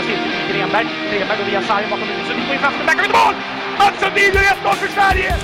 [0.00, 0.86] Mattias Hilton till Grenberg.
[1.10, 2.26] Grenberg går via sargen bakom huvudet.
[2.26, 2.86] Sundin får in chansen.
[2.86, 3.34] Där kommer mål!
[3.78, 5.36] Mats Sundin gör 1-0 för Sverige!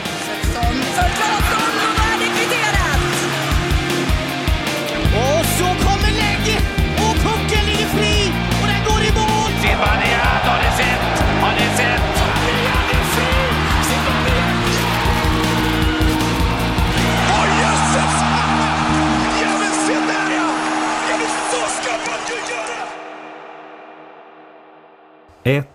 [25.47, 25.67] 1,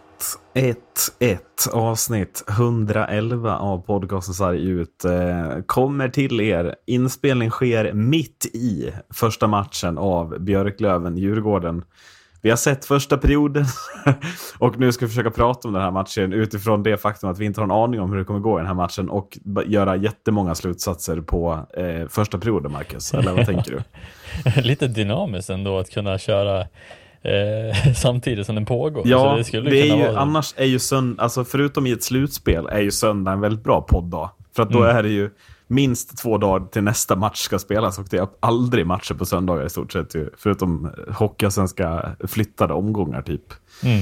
[0.53, 0.77] 1,
[1.20, 1.41] 1,
[1.73, 6.75] avsnitt 111 av podcasten Sarg ut eh, kommer till er.
[6.88, 11.84] Inspelning sker mitt i första matchen av Björklöven-Djurgården.
[12.41, 13.65] Vi har sett första perioden
[14.59, 17.45] och nu ska vi försöka prata om den här matchen utifrån det faktum att vi
[17.45, 19.95] inte har en aning om hur det kommer gå i den här matchen och göra
[19.95, 23.13] jättemånga slutsatser på eh, första perioden, Marcus.
[23.13, 23.81] Eller vad tänker du?
[24.62, 26.65] Lite dynamiskt ändå att kunna köra
[27.22, 29.04] eh, samtidigt som den pågår.
[29.08, 32.04] Ja, Så det, skulle är ju, vara annars är ju söndag, alltså förutom i ett
[32.04, 34.30] slutspel, är ju söndag en väldigt bra podddag.
[34.55, 34.98] För att då Mm.
[34.98, 35.30] är det ju
[35.68, 39.66] minst två dagar till nästa match ska spelas och det är aldrig matcher på söndagar
[39.66, 40.16] i stort sett.
[40.38, 43.44] Förutom hockeyallsvenska flyttade omgångar typ.
[43.84, 44.02] Mm.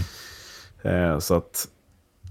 [1.13, 1.67] Eh, så att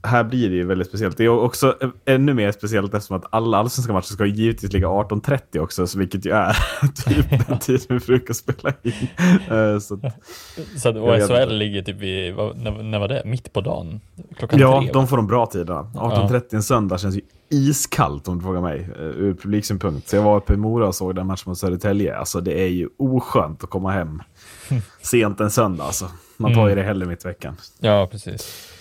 [0.08, 1.16] här blir det ju väldigt speciellt.
[1.16, 5.58] Det är också ännu mer speciellt eftersom att alla allsvenska matcher ska givetvis ligga 18.30
[5.58, 6.56] också, så vilket ju är
[7.04, 8.92] typ den tiden vi brukar spela in.
[9.50, 10.00] Eh, så att,
[10.80, 13.22] Så att OSHL ligger typ vid, när, när var det?
[13.24, 14.00] Mitt på dagen?
[14.38, 14.90] Klockan Ja, tre?
[14.92, 15.90] de får de bra tiderna.
[15.94, 17.20] 18.30 en söndag känns ju
[17.50, 20.08] iskallt om du frågar mig, eh, ur publiksynpunkt.
[20.08, 22.16] Så jag var uppe i Mora och såg den matchen mot Södertälje.
[22.16, 24.22] Alltså det är ju oskönt att komma hem
[25.02, 26.10] sent en söndag alltså.
[26.36, 27.56] Man tar ju det hellre mitt i veckan.
[27.78, 28.74] Ja, precis.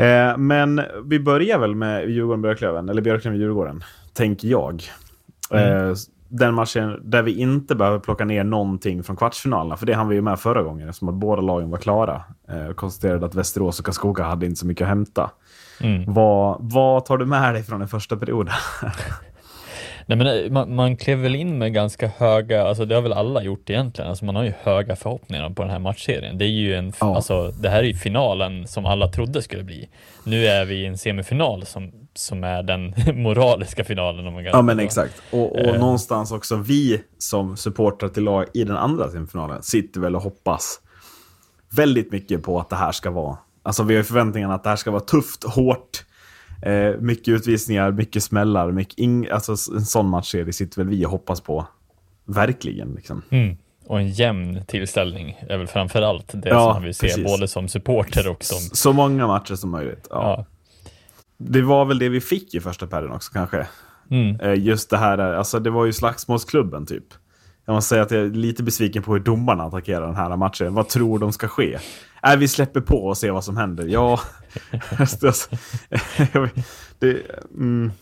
[0.00, 4.82] Eh, men vi börjar väl med Djurgården-Björklöven, eller Björklöven-Djurgården, tänker jag.
[5.50, 5.94] Eh,
[6.28, 10.14] den matchen där vi inte behöver plocka ner någonting från kvartsfinalerna, för det hann vi
[10.14, 12.22] ju med förra gången, eftersom att båda lagen var klara.
[12.48, 15.30] Eh, konstaterade att Västerås och Karlskoga hade inte så mycket att hämta.
[15.80, 16.12] Mm.
[16.12, 18.54] Vad, vad tar du med dig från den första perioden?
[20.10, 23.12] Nej, men eh, man, man klev väl in med ganska höga, alltså det har väl
[23.12, 26.38] alla gjort egentligen, alltså man har ju höga förhoppningar på den här matchserien.
[26.38, 27.16] Det är ju en, Ja.
[27.16, 29.88] alltså det här är ju finalen som alla trodde skulle bli.
[30.24, 34.50] Nu är vi i en semifinal som, som är den moraliska finalen om man kan
[34.52, 35.22] ja, men exakt.
[35.30, 35.80] Och, och Eh.
[35.80, 40.80] någonstans också vi som supportrar till lag i den andra semifinalen sitter väl och hoppas
[41.76, 43.38] väldigt mycket på att det här ska vara...
[43.62, 46.04] Alltså vi har ju förväntningarna att det här ska vara tufft, hårt,
[46.62, 51.10] eh, mycket utvisningar, mycket smällar, mycket ing, alltså en sån matchserie sitter väl vi och
[51.10, 51.66] hoppas på.
[52.24, 53.22] Verkligen liksom.
[53.30, 53.56] Mm.
[53.86, 57.24] Och en jämn tillställning är väl framför allt det Ja, som man vill se, precis.
[57.24, 58.58] både som supporter och som...
[58.58, 60.06] Så många matcher som möjligt.
[60.10, 60.16] Ja.
[60.38, 60.44] Ja.
[61.36, 63.66] Det var väl det vi fick i första perioden också kanske.
[64.10, 64.40] Mm.
[64.40, 67.04] Eh, Just det här, alltså det var ju slagsmålsklubben typ.
[67.66, 70.74] Jag måste säga att jag är lite besviken på hur domarna attackerar den här matchen.
[70.74, 71.78] Vad tror de ska ske?
[72.26, 73.86] Äh, vi släpper på och ser vad som händer.
[73.86, 74.20] Ja,
[76.98, 77.16] det,
[77.56, 77.92] mm.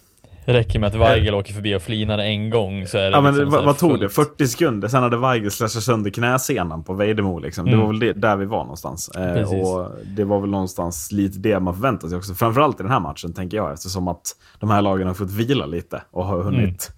[0.46, 3.20] Det räcker med att Weigel åker förbi och flinar en gång så är det ja,
[3.20, 4.08] men liksom så vad, vad tog det?
[4.08, 4.28] fullt.
[4.28, 4.88] 40 sekunder?
[4.88, 7.38] Sen hade Weigel slashat sönder knäsenan på Vejdemo.
[7.38, 7.64] Liksom.
[7.64, 7.80] Det Mm.
[7.80, 9.08] var väl det, där vi var någonstans.
[9.08, 9.66] Eh, Precis.
[9.66, 12.34] och det var väl någonstans lite det man förväntade sig också.
[12.34, 14.22] Framförallt i den här matchen, tänker jag, eftersom att
[14.58, 16.58] de här lagen har fått vila lite och har hunnit
[16.90, 16.97] Mm.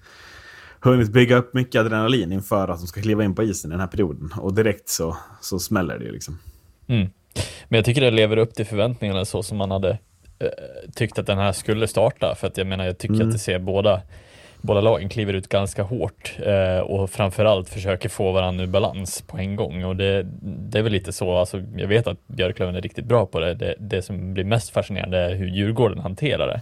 [0.80, 3.80] Hunnit bygga upp mycket adrenalin inför att de ska kliva in på isen i den
[3.80, 4.30] här perioden.
[4.40, 6.38] Och direkt så, så smäller det ju liksom.
[6.86, 7.08] Mm.
[7.68, 9.90] Men jag tycker det lever upp till förväntningarna så som man hade
[10.38, 10.46] eh,
[10.94, 12.34] tyckt att den här skulle starta.
[12.34, 13.26] För att jag menar, jag tycker Mm.
[13.26, 14.02] att det ser båda,
[14.60, 19.38] båda lagen kliver ut ganska hårt eh, och framförallt försöker få varandra ur balans på
[19.38, 19.84] en gång.
[19.84, 23.26] Och det, det är väl lite så, alltså, jag vet att Björklöven är riktigt bra
[23.26, 23.54] på det.
[23.54, 26.60] Det, det som blir mest fascinerande är hur Djurgården hanterar det.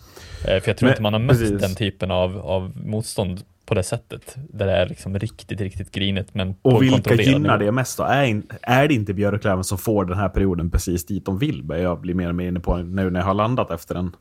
[0.54, 1.60] Eh, för jag tror Men- inte man har mött precis.
[1.60, 4.36] den typen av, av motstånd på det sättet.
[4.52, 6.34] Där det är liksom riktigt, riktigt grinigt.
[6.34, 8.04] Men Och vilka gynnar det mest då?
[8.04, 11.62] Är, är det inte Björklöven som får den här perioden precis dit de vill?
[11.64, 14.16] Börjar jag bli mer och mer inne på nu när jag har landat efter den.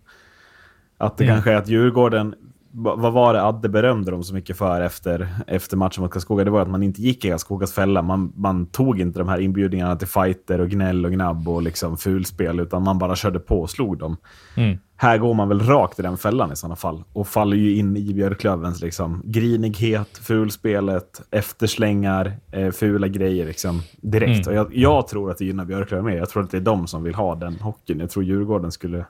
[0.98, 1.36] Att det Mm.
[1.36, 2.36] kanske är att Djurgården,
[2.72, 6.44] va- vad var det Adde berömde dem så mycket för efter, efter matchen mot Karlskoga?
[6.44, 8.02] Det var att man inte gick i Karlskogas fälla.
[8.02, 11.98] Man, man tog inte de här inbjudningarna till fighter och gnäll och gnabb och liksom
[11.98, 14.18] fulspel, utan man bara körde på och slog dem.
[14.58, 14.78] Mm.
[15.00, 17.04] Här går man väl rakt i den fällan i sådana fall.
[17.14, 24.48] Och faller ju in i Björklövens liksom, grinighet, fulspelet, efterslängar, eh, fula grejer liksom, direkt.
[24.48, 24.60] Mm.
[24.60, 26.18] Och jag, jag tror att det gynnar Björklöven mer.
[26.18, 28.00] Jag tror att det är de som vill ha den hockeyn.
[28.00, 29.06] Jag tror Djurgården skulle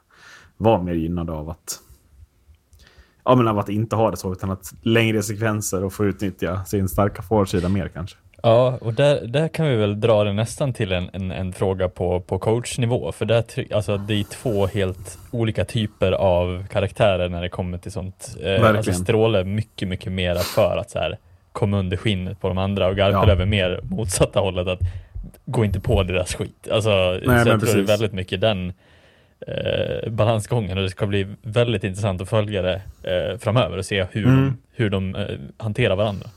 [0.58, 1.80] vara mer gynnade av att
[3.24, 6.66] Ja, men av att inte ha det så, utan att längre sekvenser och få utnyttja
[6.66, 8.18] sin starka forwardsida mer kanske.
[8.44, 11.90] Ja, och där, där kan vi väl dra det nästan till en, en, en fråga
[11.90, 13.44] på, på coachnivå, för där,
[13.74, 18.36] alltså, det är två helt olika typer av karaktärer när det kommer till sånt.
[18.44, 19.00] Eh, alltså Verkligen.
[19.00, 21.18] Stråle mycket, mycket mera för att så här,
[21.52, 23.46] komma under skinnet på de andra och Garpenlöv Ja.
[23.46, 24.68] mer motsatta hållet.
[24.68, 24.80] Att
[25.46, 26.68] gå inte på deras skit.
[26.72, 26.90] Alltså,
[27.26, 28.74] Nej, så jag tror det är väldigt mycket den
[29.48, 34.06] eh, balansgången och det ska bli väldigt intressant att följa det eh, framöver och se
[34.12, 34.36] hur Mm.
[34.46, 35.26] de, hur de eh,
[35.58, 36.30] hanterar varandra.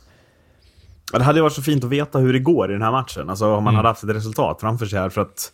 [1.12, 3.30] Det hade varit så fint att veta hur det går i den här matchen.
[3.30, 3.74] Alltså om man Mm.
[3.74, 5.08] hade haft ett resultat framför sig här.
[5.08, 5.52] För att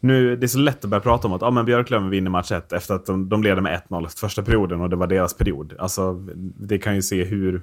[0.00, 2.52] nu, det är så lätt att börja prata om att ah, men Björklöven vinner match
[2.52, 5.34] 1 efter att de, de leder med 1-0 efter första perioden och det var deras
[5.36, 5.74] period.
[5.78, 6.12] Alltså,
[6.58, 7.62] det kan ju se hur,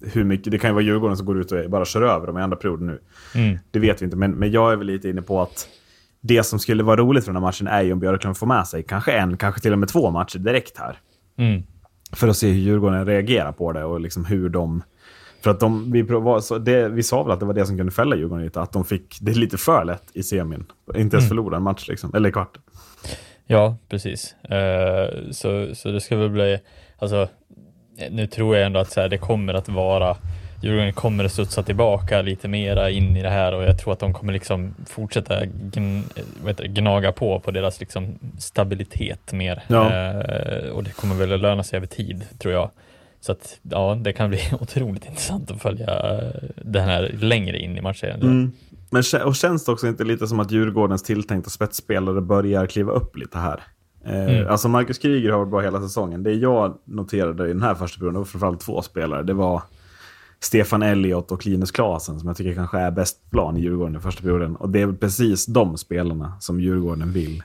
[0.00, 0.50] hur mycket...
[0.52, 2.56] Det kan ju vara Djurgården som går ut och bara kör över dem i andra
[2.56, 3.00] perioden nu.
[3.34, 3.58] Mm.
[3.70, 5.68] Det vet vi inte, men, men jag är väl lite inne på att
[6.20, 8.66] det som skulle vara roligt för den här matchen är ju om Björklöven får med
[8.66, 10.98] sig kanske en, kanske till och med två matcher direkt här.
[11.38, 11.62] Mm.
[12.12, 14.82] För att se hur Djurgården reagerar på det och liksom hur de...
[15.40, 16.06] För att de, vi,
[16.42, 18.72] så det, vi sa väl att det var det som kunde fälla Djurgården lite, att
[18.72, 20.64] de fick det lite för lätt i semin.
[20.96, 22.58] Inte ens förlora en match liksom, eller kvart.
[23.46, 24.34] Ja, precis.
[24.44, 26.58] Eh, så, så det ska väl bli,
[26.98, 27.28] alltså,
[28.10, 30.16] nu tror jag ändå att så här, det kommer att vara,
[30.62, 33.98] Djurgården kommer att studsa tillbaka lite mera in i det här och jag tror att
[33.98, 36.04] de kommer liksom fortsätta gn,
[36.56, 39.62] det, gnaga på på deras liksom stabilitet mer.
[39.66, 39.92] Ja.
[39.92, 42.70] Eh, och det kommer väl att löna sig över tid, tror jag.
[43.26, 47.76] Så att ja, det kan bli otroligt intressant att följa eh, den här längre in
[47.76, 48.22] i matchserien.
[48.22, 48.52] Mm.
[48.90, 53.16] Men och känns det också inte lite som att Djurgårdens tilltänkta spetsspelare börjar kliva upp
[53.16, 53.62] lite här?
[54.04, 54.48] Eh, Mm.
[54.48, 56.22] Alltså Marcus Kryger har varit bra hela säsongen.
[56.22, 59.22] Det jag noterade i den här första perioden var framförallt två spelare.
[59.22, 59.62] Det var
[60.40, 64.00] Stefan Elliot och Linus Klasen som jag tycker kanske är bäst plan i Djurgården i
[64.00, 64.56] första perioden.
[64.56, 67.42] Och det är precis de spelarna som Djurgården vill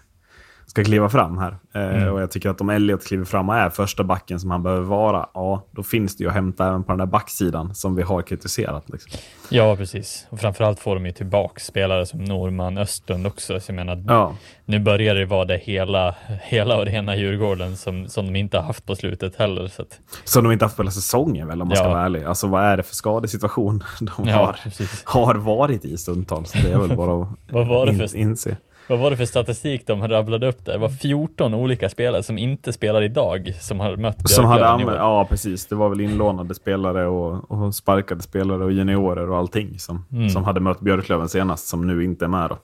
[0.65, 1.57] ska kliva fram här.
[1.75, 2.13] Eh, Mm.
[2.13, 4.81] Och jag tycker att om Elliot kliver fram och är första backen som han behöver
[4.83, 8.03] vara, ja, då finns det ju att hämta även på den där backsidan som vi
[8.03, 8.89] har kritiserat.
[8.89, 9.11] Liksom.
[9.49, 10.27] Ja, precis.
[10.29, 13.59] Och framförallt får de ju tillbaka spelare som Norman Östlund också.
[13.59, 14.35] Så jag menar, Ja.
[14.65, 18.63] nu börjar det vara det hela, hela och rena Djurgården som, som de inte har
[18.63, 19.67] haft på slutet heller.
[19.67, 21.89] Så att, Som de inte haft på hela säsongen väl, om man ska Ja.
[21.93, 22.23] vara ärlig.
[22.23, 25.01] Alltså vad är det för skadesituation de ja, har, precis.
[25.05, 26.51] har varit i stundtals?
[26.51, 28.57] Det är väl bara att Vad var det för- inse.
[28.91, 30.71] Vad var det för statistik de rabblade upp där?
[30.73, 34.97] Det var 14 olika spelare som inte spelar idag som har mött Som hade använt,
[34.97, 39.79] ja precis, det var väl inlånade spelare och, och sparkade spelare och juniorer och allting
[39.79, 40.29] som, Mm.
[40.29, 42.57] som hade mött Björklöven senast, som nu inte är med då.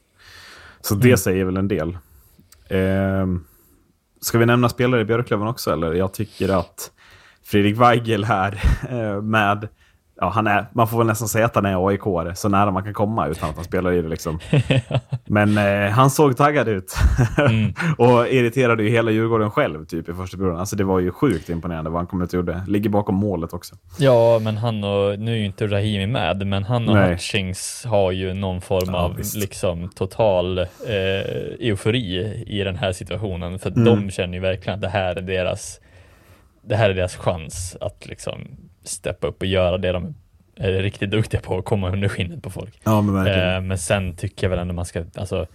[0.81, 1.17] Så det Mm.
[1.17, 1.97] säger väl en del.
[2.69, 3.43] Ehm,
[4.21, 5.93] ska vi nämna spelare i Björklöven också eller?
[5.93, 6.91] Jag tycker att
[7.43, 8.59] Fredrik Weigel här
[8.89, 9.67] eh, med
[10.19, 12.01] Ja, han är, man får väl nästan säga att han är aik
[12.35, 14.07] så nära man kan komma utan att han spelar i det.
[14.07, 14.39] Liksom.
[15.25, 16.95] Men eh, han såg taggad ut.
[17.37, 17.73] Mm.
[17.97, 20.59] och irriterade ju hela Djurgården själv typ, i första perioden.
[20.59, 22.61] Alltså, det var ju sjukt imponerande vad han kom ut och gjorde.
[22.67, 23.75] Ligger bakom målet också.
[23.99, 27.11] Ja, men han och, nu är ju inte Rahimi med, men han och Nej.
[27.11, 29.35] Hutchings har ju någon form Ja, av visst.
[29.35, 30.65] liksom total eh,
[31.59, 33.59] eufori i den här situationen.
[33.59, 33.85] För Mm.
[33.85, 35.79] de känner ju verkligen att det här är deras,
[36.69, 38.41] det här är deras chans att liksom
[38.87, 40.15] steppa upp och göra det de
[40.55, 42.79] är riktigt duktiga på, att komma under skinnet på folk.
[42.83, 43.27] Ja, men.
[43.27, 45.47] Eh, men sen tycker jag väl ändå man ska, alltså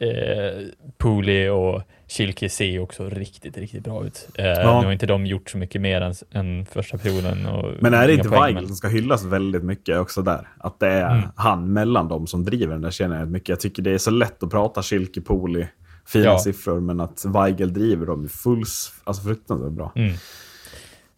[0.00, 0.62] eh,
[0.98, 4.28] Pooley och Kilke ser också riktigt, riktigt bra ut.
[4.34, 4.80] Eh, Ja.
[4.80, 7.46] Nu har inte de gjort så mycket mer än, än första perioden.
[7.46, 10.48] Och Men är det inte poäng, Weigel men- som ska hyllas väldigt mycket också där?
[10.58, 11.28] Att det är Mm.
[11.36, 13.48] han mellan dem som driver den där känner jag mycket.
[13.48, 15.66] Jag tycker det är så lätt att prata Schilke, Poli,
[16.06, 16.38] fina Ja.
[16.38, 19.92] siffror, men att Weigel driver dem är fulls, alltså fruktansvärt bra.
[19.96, 20.12] Mm.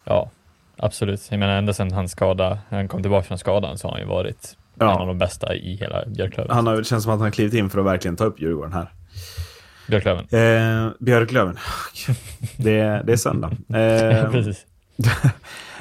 [0.03, 0.29] Ja,
[0.81, 1.27] absolut.
[1.29, 4.07] Jag menar ända sedan han skada, han kom tillbaka från skadan så har han ju
[4.07, 4.91] varit Ja.
[4.95, 6.51] en av de bästa i hela Björklöven.
[6.55, 8.41] Han har, det känns som att han har klivit in för att verkligen ta upp
[8.41, 8.93] Djurgården här.
[9.87, 10.25] Björklöven.
[10.31, 11.57] Eh, Björklöven.
[12.57, 13.51] det, är- det är söndag.
[13.73, 14.65] Eh, Precis.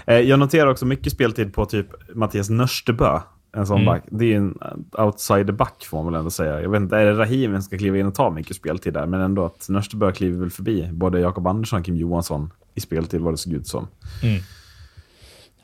[0.06, 3.20] Eh, Jag noterar också mycket speltid på typ Mattias Nörstebö.
[3.56, 3.86] En sån Mm.
[3.86, 4.02] back.
[4.10, 4.58] Det är en
[4.98, 6.60] outsider-back får man väl ändå säga.
[6.62, 9.06] Jag vet inte, är det Rahimi som ska kliva in och ta mycket speltid där?
[9.06, 13.20] Men ändå att Nörstebö kliver väl förbi både Jakob Andersson och Kim Johansson i speltid
[13.20, 13.88] vad det såg ut som.
[14.22, 14.42] Mm.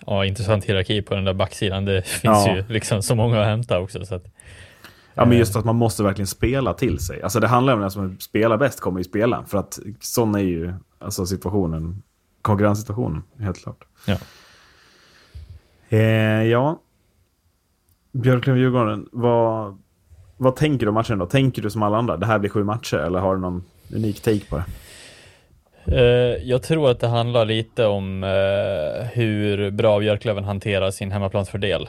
[0.07, 1.85] Ja, intressant hierarki på den där backsidan.
[1.85, 2.57] Det finns Ja.
[2.57, 4.05] ju liksom så många att hämta också.
[4.07, 4.25] Så att,
[5.19, 5.39] Ja, men Eh.
[5.39, 7.23] just att man måste verkligen spela till sig.
[7.23, 9.45] Alltså det handlar om den som spelar bäst kommer ju spela.
[9.47, 12.03] För att sån är ju alltså situationen,
[12.43, 13.85] konkurrenssituationen, helt klart.
[14.07, 14.17] Ja.
[15.89, 15.99] Eh,
[16.45, 16.81] ja.
[18.13, 19.79] Björklöven-Djurgården, vad,
[20.37, 21.27] vad tänker du om matchen då?
[21.27, 22.97] Tänker du som alla andra, det här blir sju matcher?
[22.97, 24.65] Eller har du någon unik take på det?
[25.93, 25.99] Eh,
[26.49, 31.89] jag tror att det handlar lite om eh, hur bra Björklöven hanterar sin hemmaplansfördel.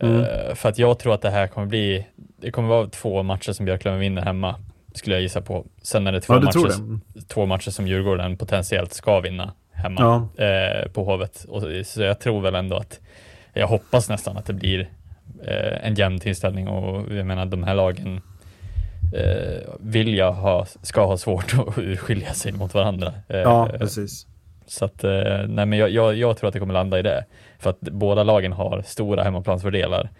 [0.00, 0.20] Mm.
[0.20, 2.06] Eh, för att jag tror att det här kommer bli,
[2.40, 4.54] det kommer vara två matcher som Björklöven vinner hemma,
[4.94, 5.66] skulle jag gissa på.
[5.82, 6.74] Sen är det två, Ja, matcher?
[6.78, 7.00] Mm.
[7.28, 10.44] två matcher som Djurgården potentiellt ska vinna hemma Ja.
[10.44, 11.44] eh, på Hovet.
[11.48, 13.00] Och, så- så jag tror väl ändå att,
[13.52, 14.88] jag hoppas nästan att det blir
[15.46, 18.20] eh, en jämn tillställning och jag menar de här lagen
[19.12, 23.12] eh, vill jag ha, ska ha svårt att urskilja sig mot varandra.
[23.28, 24.26] Eh, Ja, precis.
[24.66, 25.10] så att, eh,
[25.48, 27.24] nej men jag, jag, jag tror att det kommer landa i det.
[27.58, 30.10] För att båda lagen har stora hemmaplansfördelar.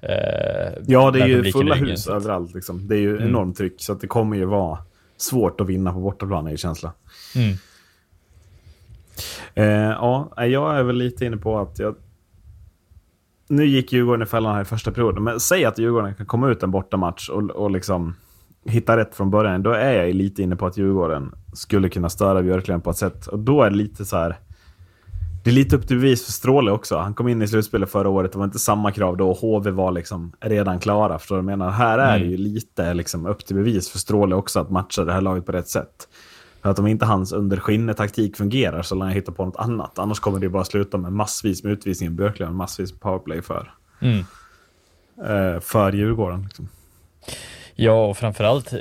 [0.00, 2.54] Eh, Ja, det är ju fulla ryggen, hus överallt.
[2.54, 2.88] Liksom.
[2.88, 3.28] Det är ju Mm.
[3.28, 4.78] enormt tryck, så att det kommer ju vara
[5.16, 6.92] svårt att vinna på bortaplan, är ju känsla.
[7.36, 7.56] Mm.
[9.54, 11.94] Eh, ja, jag är väl lite inne på att jag...
[13.48, 16.48] Nu gick Djurgården i fällan här i första perioden, men säg att Djurgården kan komma
[16.50, 18.14] ut en bortamatch och, och liksom
[18.64, 19.62] hitta rätt från början.
[19.62, 23.26] Då är jag lite inne på att Djurgården skulle kunna störa Björklöven på ett sätt.
[23.26, 24.38] Och då är det lite så här...
[25.44, 26.96] Det är lite upp till bevis för Stråle också.
[26.98, 28.32] Han kom in i slutspelet förra året.
[28.32, 29.30] Det var inte samma krav då.
[29.30, 31.18] och HV var liksom redan klara.
[31.18, 31.72] Förstår du vad jag menar?
[31.72, 35.12] Här är det ju lite liksom upp till bevis för Stråle också att matcha det
[35.12, 36.08] här laget på rätt sätt.
[36.62, 39.98] För att om inte hans under taktik fungerar så lär han hitta på något annat.
[39.98, 42.12] Annars kommer det bara sluta med massvis med utvisningar.
[42.12, 44.18] Björklöven massvis med powerplay för, Mm.
[45.24, 46.42] eh, för Djurgården.
[46.42, 46.68] Liksom.
[47.74, 48.74] Ja, och framförallt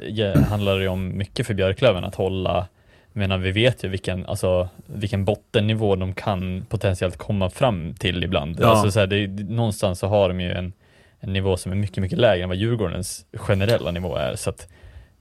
[0.49, 2.67] handlar det om mycket för Björklöven att hålla
[3.13, 8.57] menar, vi vet ju vilken, alltså, vilken bottennivå de kan potentiellt komma fram till ibland.
[8.59, 8.67] Ja.
[8.67, 10.73] Alltså, så här, det, någonstans så har de ju en,
[11.19, 14.35] en nivå som är mycket, mycket lägre än vad Djurgårdens generella nivå är.
[14.35, 14.67] Så att,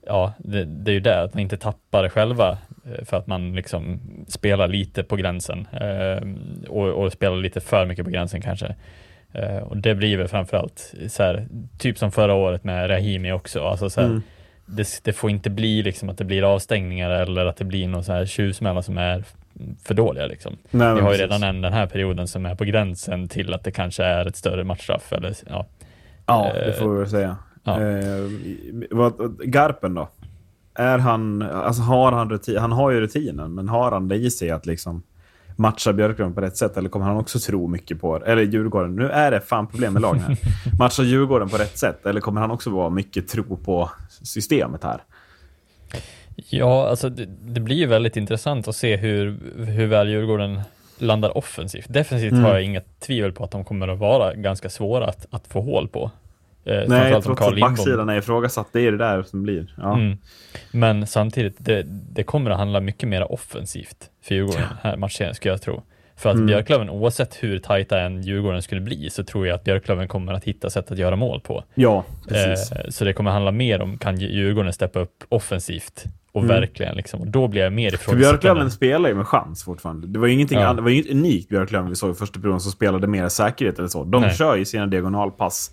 [0.06, 3.54] ja, det, det är ju det, att man inte tappar själva eh, för att man
[3.54, 6.28] liksom spelar lite på gränsen eh,
[6.68, 8.74] och, och spelar lite för mycket på gränsen kanske.
[9.32, 11.46] Eh, och det blir väl framförallt så här,
[11.78, 13.64] typ som förra året med Rahimi också.
[13.64, 14.22] Alltså så här, Mm.
[14.66, 18.04] det, det får inte bli liksom att det blir avstängningar eller att det blir någon
[18.04, 19.24] så här tjuvsmällar som är
[19.84, 20.56] för dåliga liksom.
[20.70, 23.64] Nej, Vi har ju redan en den här perioden som är på gränsen till att
[23.64, 25.66] det kanske är ett större matchstraff eller ja.
[26.26, 27.36] Ja, det Eh, får vi väl säga.
[27.64, 27.80] ja.
[27.82, 28.30] Eh,
[28.90, 30.08] vad, Garpen då?
[30.74, 34.30] Är han, alltså har han rutin, han har ju rutinen, men har han det i
[34.30, 35.02] sig att liksom
[35.60, 36.76] matcha Björklöven på rätt sätt?
[36.76, 40.02] Eller kommer han också tro mycket på, eller Djurgården, nu är det fan problem med
[40.02, 40.36] lagen här.
[40.78, 42.06] Matcha Djurgården på rätt sätt?
[42.06, 43.90] Eller kommer han också vara mycket tro på
[44.22, 45.02] systemet här?
[46.36, 50.60] Ja, alltså det, det blir ju väldigt intressant att se hur, hur väl Djurgården
[50.98, 51.86] landar offensivt.
[51.88, 52.44] Defensivt Mm.
[52.44, 55.60] har jag inget tvivel på att de kommer att vara ganska svåra att, att få
[55.60, 56.10] hål på.
[56.64, 58.68] Eh, Nej, trots att backsidan är ifrågasatt.
[58.72, 59.74] Det är det där som blir.
[59.76, 59.94] Ja.
[59.94, 60.18] Mm.
[60.72, 65.52] Men samtidigt, det, det kommer att handla mycket mer offensivt för Djurgården här matchen, skulle
[65.52, 65.82] jag tro.
[66.16, 66.46] För att Mm.
[66.46, 70.44] Björklöven, oavsett hur tajta en Djurgården skulle bli, så tror jag att Björklöven kommer att
[70.44, 71.64] hitta sätt att göra mål på.
[71.74, 72.72] ja, precis.
[72.72, 76.04] Eh, så det kommer handla mer om, kan Djurgården steppa upp offensivt?
[76.32, 76.56] Och Mm.
[76.60, 78.38] verkligen liksom, och då blir jag mer För ifrågasättande.
[78.40, 80.06] Björklöven spelar ju med chans fortfarande.
[80.06, 80.72] Det var ju ingenting, Ja.
[80.72, 83.78] det var ju inget unikt Björklöven vi såg i första perioden som spelade mer säkerhet
[83.78, 84.04] eller så.
[84.04, 84.34] De Nej.
[84.34, 85.70] kör ju sina diagonalpass.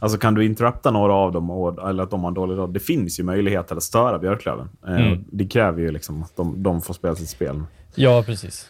[0.00, 2.72] Alltså kan du interrupta några av dem och, eller att de har en dålig dag.
[2.72, 4.68] Det finns ju möjligheter att störa Björklöven.
[4.86, 5.24] Eh, Mm.
[5.32, 7.62] Det kräver ju liksom att de, de får spela sitt spel.
[7.94, 8.68] Ja, precis.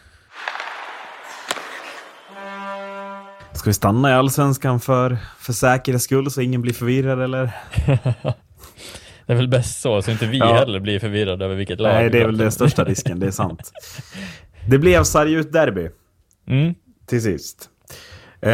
[3.53, 7.51] Ska vi stanna i Allsvenskan för, för säkerhets skull så ingen blir förvirrad eller?
[9.27, 10.55] Det är väl bäst så, så inte vi Ja.
[10.55, 13.31] heller blir förvirrade över vilket lag Nej, det är väl den största risken, det är
[13.31, 13.73] sant.
[14.69, 15.89] Det blev Sargut-derby.
[16.47, 16.75] Mm.
[17.07, 17.69] till sist.
[18.41, 18.51] Eh,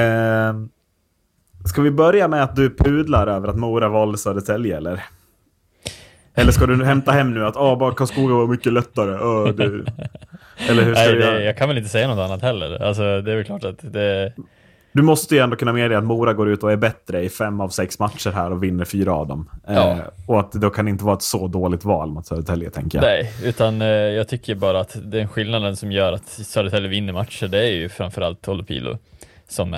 [1.68, 5.04] ska vi börja med att du pudlar över att Mora valde Södertälje, eller?
[6.34, 9.10] Eller ska du hämta hem nu att ah, bara Karlskoga var mycket lättare?
[9.10, 9.64] Öh, det...
[10.68, 11.38] Eller hur ska Nej, du göra?
[11.38, 12.82] det, jag kan väl inte säga något annat heller.
[12.82, 14.32] Alltså, det är väl klart att det...
[14.92, 17.60] Du måste ju ändå kunna medge att Mora går ut och är bättre i fem
[17.60, 19.50] av sex matcher här och vinner fyra av dem.
[19.66, 19.90] Ja.
[19.90, 22.98] Eh, och att det då kan inte vara ett så dåligt val mot Södertälje, tänker
[22.98, 23.04] jag.
[23.04, 27.48] Nej, utan eh, jag tycker bara att den skillnaden som gör att Södertälje vinner matcher,
[27.48, 28.98] det är ju framförallt Tolopilo.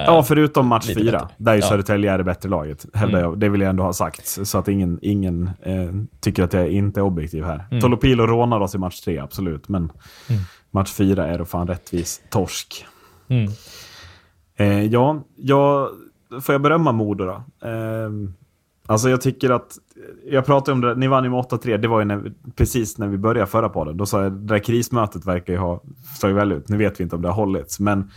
[0.07, 1.29] Ja, förutom match fyra, bättre.
[1.39, 1.67] där ju Ja.
[1.69, 2.87] Södertälje är det bättre laget.
[2.95, 3.31] Hävdar Mm.
[3.31, 3.39] jag.
[3.39, 7.01] Det vill jag ändå ha sagt, så att ingen, ingen eh, tycker att jag inte
[7.01, 7.67] är objektiv här.
[7.71, 7.81] Mm.
[7.81, 9.69] Tolopilo rånar oss i match tre, absolut.
[9.69, 10.43] Men Mm.
[10.71, 12.87] match fyra är då fan rättvis torsk.
[13.29, 13.51] Mm.
[14.57, 15.89] Eh, ja, jag,
[16.43, 17.43] får jag berömma Modo då?
[17.69, 18.11] Eh,
[18.87, 19.73] alltså jag tycker att,
[20.31, 23.09] jag pratade om det, ni vann ju med 8-3, det var ju när, precis när
[23.09, 23.97] vi började förra podden.
[23.97, 25.83] Då sa jag, det där krismötet verkar ju ha
[26.19, 26.69] slagit väl ut.
[26.69, 28.11] Nu vet vi inte om det har hållits, men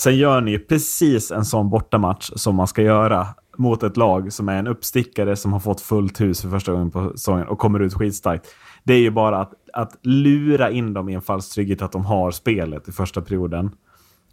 [0.00, 3.26] sen gör ni ju precis en sån bortamatch som man ska göra
[3.58, 6.90] mot ett lag som är en uppstickare som har fått fullt hus för första gången
[6.90, 8.46] på säsongen och kommer ut skitstarkt.
[8.84, 12.04] Det är ju bara att, att lura in dem i en falsk trygghet att de
[12.04, 13.70] har spelet i första perioden.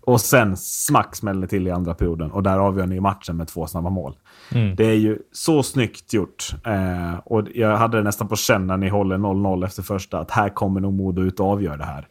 [0.01, 3.47] Och sen smack smäller det till i andra perioden och där avgör ni matchen med
[3.47, 4.17] två snabba mål.
[4.51, 4.75] Mm.
[4.75, 6.55] Det är ju så snyggt gjort.
[6.65, 10.31] Eh, och jag hade det nästan på känn när ni håller 0-0 efter första att
[10.31, 12.07] här kommer nog Modo ut och avgör det här.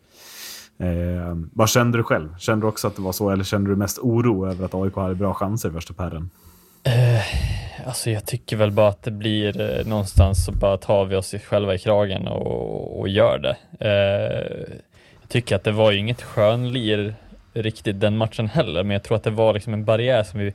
[0.78, 2.28] Eh, vad kände du själv?
[2.38, 4.94] Kände du också att det var så eller kände du mest oro över att AIK
[4.96, 6.30] hade bra chanser i första perren?
[7.86, 11.34] Alltså jag tycker väl bara att det blir eh, någonstans så bara tar vi oss
[11.48, 13.56] själva i kragen och, och gör det.
[13.86, 14.76] Eh,
[15.20, 17.14] jag tycker att det var ju inget skönlir
[17.52, 20.52] riktigt den matchen heller, men jag tror att det var liksom en barriär som vi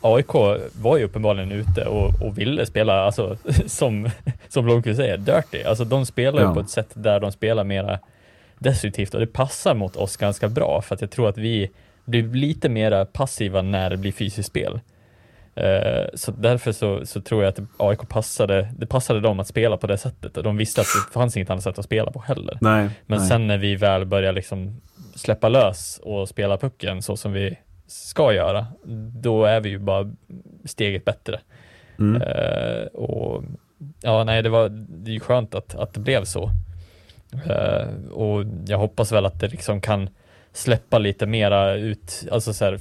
[0.00, 0.34] AIK
[0.82, 3.36] var ju uppenbarligen ute och, och ville spela, alltså
[3.66, 4.08] som,
[4.48, 5.62] som Blomqvist säger, dirty.
[5.62, 6.54] Alltså de spelar ju Ja.
[6.54, 7.98] på ett sätt där de spelar mera
[8.62, 11.70] destruktivt och det passar mot oss ganska bra för att jag tror att vi
[12.04, 14.80] blir lite mera passiva när det blir fysiskt spel.
[15.54, 19.76] Eh, så därför så, så tror jag att AIK passade, det passade dem att spela
[19.76, 22.20] på det sättet och de visste att det fanns inget annat sätt att spela på
[22.20, 22.58] heller.
[22.60, 23.28] Nej, Men nej.
[23.28, 24.80] sen när vi väl börjar liksom
[25.14, 28.66] släppa lös och spela pucken så som vi ska göra,
[29.22, 30.12] då är vi ju bara
[30.64, 31.40] steget bättre.
[31.98, 32.22] Mm.
[32.22, 33.44] Eh, och
[34.02, 36.50] ja, nej, det var det är ju skönt att, att det blev så.
[37.34, 40.08] Uh, och jag hoppas väl att det liksom kan
[40.52, 42.80] släppa lite mera ut, alltså så här,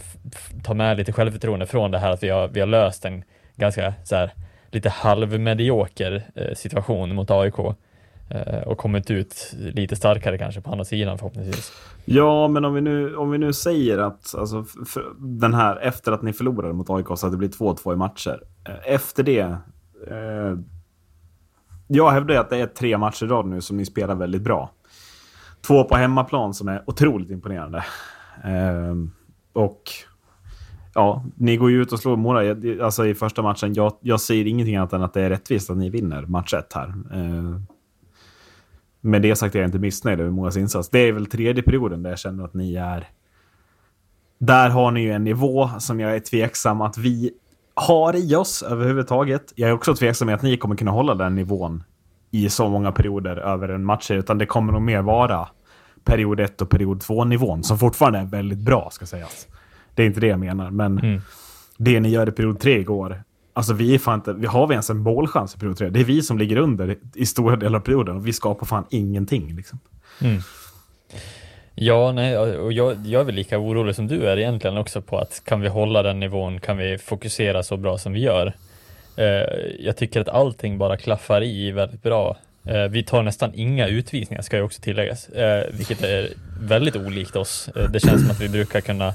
[0.63, 3.23] ta med lite självförtroende från det här att vi har, vi har löst en
[3.55, 4.33] ganska så här,
[4.71, 7.59] lite halvmedioker eh, situation mot AIK
[8.29, 11.71] eh, och kommit ut lite starkare kanske på andra sidan förhoppningsvis.
[12.05, 14.65] Ja, men om vi nu, om vi nu säger att alltså,
[15.17, 18.43] den här efter att ni förlorade mot AIK så att det blir 2-2 i matcher.
[18.67, 19.39] Eh, efter det.
[20.07, 20.57] Eh,
[21.93, 24.71] jag hävdar att det är tre matcher i rad nu som ni spelar väldigt bra.
[25.61, 27.83] Två på hemmaplan som är otroligt imponerande.
[28.43, 28.95] Eh,
[29.53, 29.81] och
[30.93, 32.51] ja, ni går ju ut och slår Mora
[32.85, 33.73] alltså, i första matchen.
[33.73, 36.73] Jag, jag säger ingenting annat än att det är rättvist att ni vinner match ett
[36.73, 36.87] här.
[37.13, 37.61] Eh,
[39.01, 40.89] med det sagt är jag inte missnöjd över Moras insats.
[40.89, 43.09] Det är väl tredje perioden där jag känner att ni är...
[44.37, 47.31] Där har ni ju en nivå som jag är tveksam att vi
[47.73, 49.53] har i oss överhuvudtaget.
[49.55, 51.83] Jag är också tveksam med att ni kommer kunna hålla den nivån
[52.31, 54.11] i så många perioder över en match.
[54.11, 55.47] Utan det kommer nog mer vara
[56.03, 59.47] period 1 och period 2-nivån som fortfarande är väldigt bra, ska sägas.
[59.95, 61.21] Det är inte det jag menar, men Mm.
[61.77, 63.23] det ni gör i period 3 igår.
[63.53, 65.89] Alltså vi är fan inte, vi har vi ens en målchans i period 3?
[65.89, 68.85] Det är vi som ligger under i stora delar av perioden och vi skapar fan
[68.89, 69.55] ingenting.
[69.55, 69.79] Liksom.
[71.75, 75.17] Ja, nej, och jag, jag är väl lika orolig som du är egentligen också på
[75.17, 78.53] att kan vi hålla den nivån, kan vi fokusera så bra som vi gör?
[79.15, 79.25] Eh,
[79.79, 82.37] jag tycker att allting bara klaffar i väldigt bra.
[82.65, 86.29] Eh, vi tar nästan inga utvisningar ska ju också tilläggas, eh, vilket är
[86.61, 87.69] väldigt olikt oss.
[87.89, 89.13] Det känns som att vi brukar kunna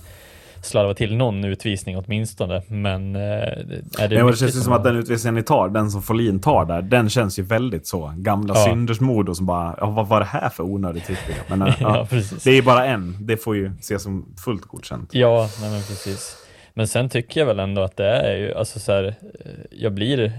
[0.67, 4.85] slarva till någon utvisning åtminstone, men eh, är det, Ja, det känns ju som att
[4.85, 8.13] den utvisningen ni tar, den som Folin tar där, den känns ju väldigt så.
[8.17, 8.65] Gamla Ja.
[8.65, 11.09] synders mod och som bara, ja, vad var det här för onödigt
[11.49, 11.59] jag.
[11.59, 12.45] Men, ja, Ja, precis.
[12.45, 15.11] Det är bara en, det får ju ses som fullt godkänt.
[15.15, 16.37] Ja, nej men precis.
[16.75, 19.93] Men sen tycker jag väl ändå att det är ju, alltså så här, eh, jag
[19.93, 20.33] blir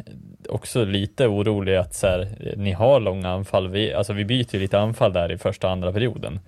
[0.50, 3.68] också lite orolig att så här, eh, ni har långa anfall.
[3.68, 6.40] Vi, alltså vi byter ju lite anfall där i första och andra perioden.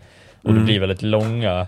[0.44, 1.68] Och det blir väldigt långa,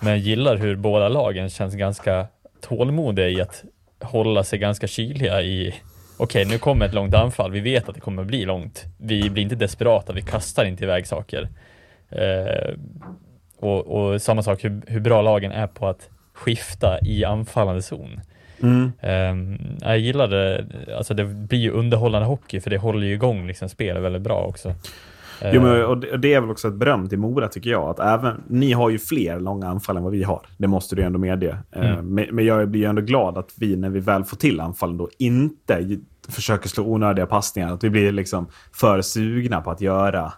[0.00, 2.26] men jag gillar hur båda lagen känns ganska
[2.60, 3.64] tålmodiga i att
[4.00, 5.74] hålla sig ganska kyliga i
[6.20, 7.52] Okej, nu kommer ett långt anfall.
[7.52, 8.84] Vi vet att det kommer bli långt.
[8.98, 10.12] Vi blir inte desperata.
[10.12, 11.48] Vi kastar inte iväg saker.
[12.10, 12.74] Eh,
[13.56, 18.20] och, och samma sak hur, hur bra lagen är på att skifta i anfallande zon.
[18.62, 18.92] Mm.
[19.00, 23.46] Ehm, jag gillar det, alltså det blir ju underhållande hockey för det håller ju igång
[23.46, 24.74] liksom spelet väldigt bra också.
[25.42, 27.88] Jo, men, och det, är väl också ett beröm till Mora tycker jag.
[27.88, 30.46] Att även, ni har ju fler långa anfall än vad vi har.
[30.58, 31.58] Det måste du ändå medge.
[31.72, 32.14] Eh, Mm.
[32.14, 34.96] Men, men jag blir ju ändå glad att vi, när vi väl får till anfallen,
[34.96, 35.98] då inte
[36.28, 37.72] försöker slå onödiga passningar.
[37.72, 40.32] Att vi blir liksom för sugna på att göra,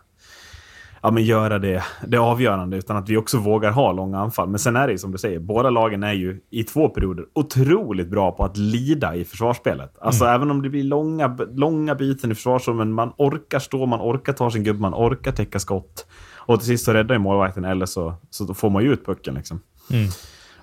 [1.03, 2.77] ja, men göra det, det avgörande.
[2.77, 4.49] Utan att vi också vågar ha långa anfall.
[4.49, 7.25] Men sen är det ju som du säger, båda lagen är ju i två perioder
[7.33, 9.99] otroligt bra på att lida i försvarsspelet.
[10.01, 14.33] Alltså även om det blir långa, långa byten i försvarsrummen, man orkar stå, man orkar
[14.33, 16.07] ta sin gubbe, man orkar täcka skott.
[16.37, 19.35] Och till sist så räddar ju målvakten eller så, så får man ju ut pucken.
[19.35, 19.61] Liksom.
[19.91, 20.09] Mm.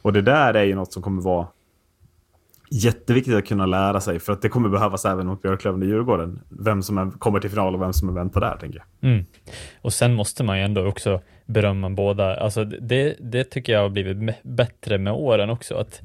[0.02, 1.48] Och det där är ju något som kommer vara
[2.70, 4.20] jätteviktigt att kunna lära sig.
[4.20, 6.40] För att det kommer behövas även mot Björklöven och Djurgården.
[6.50, 9.12] Vem som är, kommer till final och vem som är väntar där, tänker jag.
[9.12, 9.26] Mm.
[9.82, 13.90] Och sen måste man ju ändå också berömma båda, alltså det, det tycker jag har
[13.90, 16.02] blivit bättre med åren också, att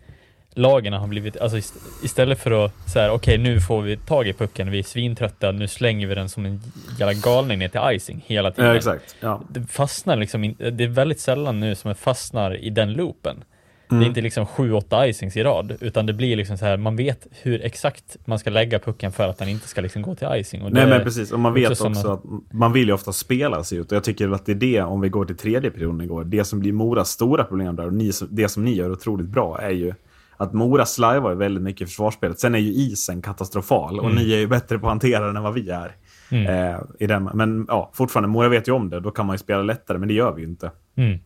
[0.54, 4.32] lagen har blivit, alltså ist- istället för att säga okej nu får vi tag i
[4.32, 6.60] pucken, vi är svintrötta, nu slänger vi den som en
[6.98, 8.70] jävla galning ner till icing hela tiden.
[8.70, 9.16] Ja, exakt.
[9.20, 9.40] Ja.
[9.48, 13.44] Det fastnar liksom, in, det är väldigt sällan nu som det fastnar i den loopen.
[13.92, 14.00] Mm.
[14.00, 16.76] Det är inte liksom sju, åtta icings i rad, utan det blir liksom så här,
[16.76, 20.14] man vet hur exakt man ska lägga pucken för att den inte ska liksom gå
[20.14, 20.62] till icing.
[20.62, 23.78] Och Nej men precis, och man vet också att man vill ju ofta spela sig
[23.78, 23.92] ut.
[23.92, 26.44] Och jag tycker att det är det, om vi går till tredje perioden igår, det
[26.44, 29.70] som blir Moras stora problem där, och ni, det som ni gör otroligt bra, är
[29.70, 29.94] ju
[30.36, 32.40] att Mora slajvar väldigt mycket i försvarssplet.
[32.40, 35.42] Sen är ju isen katastrofal och ni är ju bättre på att hantera den än
[35.42, 35.96] vad vi är.
[36.30, 37.30] Eh, i den.
[37.34, 40.08] Men ja, fortfarande, Mora vet ju om det, då kan man ju spela lättare, men
[40.08, 40.70] det gör vi ju inte.
[40.96, 41.18] Mm.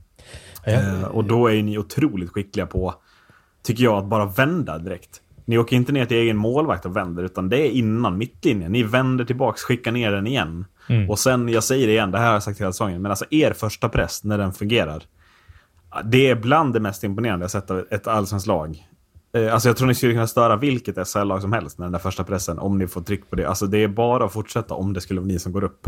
[0.66, 2.94] Ja, Eh, och då är ni otroligt skickliga på,
[3.62, 5.20] tycker jag, att bara vända direkt.
[5.44, 8.72] Ni åker inte ner till egen målvakt och vänder, utan det är innan mittlinjen.
[8.72, 10.64] Ni vänder tillbaks, skickar ner den igen.
[10.88, 11.10] Mm.
[11.10, 13.24] Och sen, jag säger det igen, det här har jag sagt hela säsongen, men alltså
[13.30, 15.02] er första press, när den fungerar.
[16.04, 18.86] Det är bland det mest imponerande jag sett av ett allsvenskt lag.
[19.36, 21.98] Eh, Alltså jag tror ni skulle kunna störa vilket SHL-lag som helst med den där
[21.98, 23.44] första pressen, om ni får tryck på det.
[23.48, 25.86] Alltså det är bara att fortsätta om det skulle vara ni som går upp.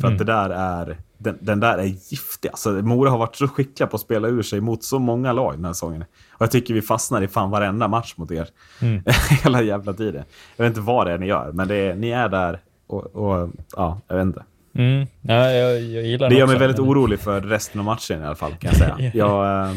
[0.00, 2.48] För att det där är, den, den där är giftig.
[2.48, 5.54] Alltså, Mora har varit så skickliga på att spela ur sig mot så många lag
[5.54, 6.04] den här säsongen.
[6.32, 8.48] Och jag tycker vi fastnar i fan varenda match mot er.
[9.42, 10.24] Hela jävla tiden.
[10.56, 13.50] Jag vet inte vad det är ni gör, men är, ni är där och, och
[13.76, 14.44] ja, jag vet inte.
[14.74, 15.06] Mm.
[15.20, 18.34] Ja, jag, jag gillar Det gör mig väldigt orolig för resten av matchen i alla
[18.34, 19.10] fall, kan jag säga.
[19.14, 19.74] Jag, eh,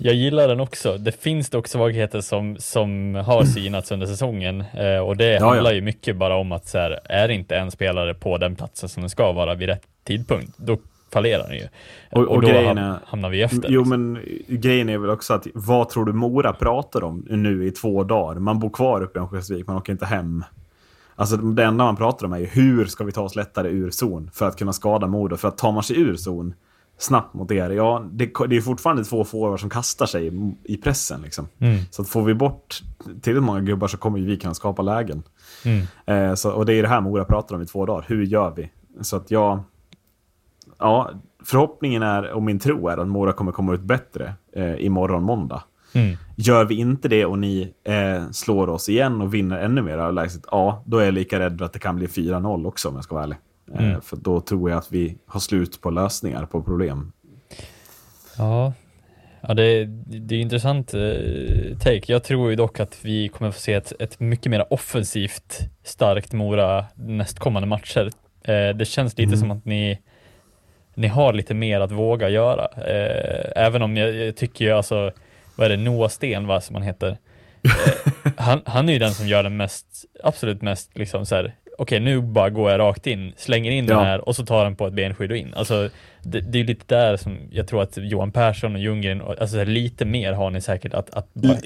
[0.00, 0.98] Jag gillar den också.
[0.98, 5.48] Det finns dock svagheter som, som har synats under säsongen eh, och det ja.
[5.48, 8.88] handlar ju mycket bara om att så här, är inte en spelare på den platsen
[8.88, 10.78] som den ska vara vid rätt tidpunkt, då
[11.12, 11.68] fallerar den ju.
[12.12, 13.68] Och- och då grejen ham- är- hamnar vi efter.
[13.68, 13.88] Jo, liksom.
[14.12, 18.04] men grejen är väl också att vad tror du Mora pratar om nu i två
[18.04, 18.40] dagar?
[18.40, 20.44] Man bor kvar uppe i Örnsköldsvik, man åker inte hem.
[21.14, 23.90] Alltså det enda man pratar om är ju hur ska vi ta oss lättare ur
[23.90, 25.36] zon för att kunna skada Modo?
[25.36, 26.54] För att tar man sig ur zon
[26.98, 30.32] snabbt mot er, ja, det, det är fortfarande två forwards som kastar sig
[30.64, 31.22] i- pressen.
[31.22, 31.48] Liksom.
[31.58, 31.78] Mm.
[31.90, 35.22] Så att får vi bort tillräckligt många gubbar så kommer vi kunna skapa lägen.
[35.64, 35.86] Mm.
[36.06, 38.04] Eh, så, och det är det här Mora pratar om i två dagar.
[38.08, 38.70] Hur gör vi?
[39.00, 39.60] Så att jag...
[40.78, 41.10] Ja,
[41.44, 45.62] förhoppningen är, och min tro är att Mora kommer komma ut bättre eh, imorgon måndag.
[45.92, 46.16] Mm.
[46.36, 50.44] Gör vi inte det och ni eh, slår oss igen och vinner ännu mer överlägset,
[50.50, 53.14] ja, då är jag lika rädd att det kan bli 4-0 också om jag ska
[53.14, 53.38] vara ärlig.
[53.74, 54.00] Eh, Mm.
[54.00, 57.12] för då tror jag att vi har slut på lösningar på problem.
[58.38, 58.72] Ja,
[59.40, 62.02] ja det, det är intressant eh, take.
[62.12, 66.32] Jag tror ju dock att vi kommer få se ett, ett mycket mer offensivt starkt
[66.32, 68.10] Mora nästkommande matcher.
[68.44, 69.40] Eh, det känns lite Mm.
[69.40, 69.98] som att ni,
[70.94, 72.66] ni har lite mer att våga göra.
[73.56, 75.12] Även om jag, jag tycker ju alltså,
[75.56, 77.18] vad är det, Noah Sten va, som han heter.
[78.36, 79.86] Han, han är ju den som gör den mest,
[80.24, 81.54] absolut mest liksom så här.
[81.78, 84.04] Okej nu bara går jag rakt in, slänger in den Ja.
[84.04, 85.54] här och så tar den på ett benskydd och in.
[85.54, 85.88] Alltså
[86.22, 90.04] det, det är lite där som jag tror att Johan Persson och Ljunggren, alltså lite
[90.04, 91.56] mer har ni säkert att, att bara,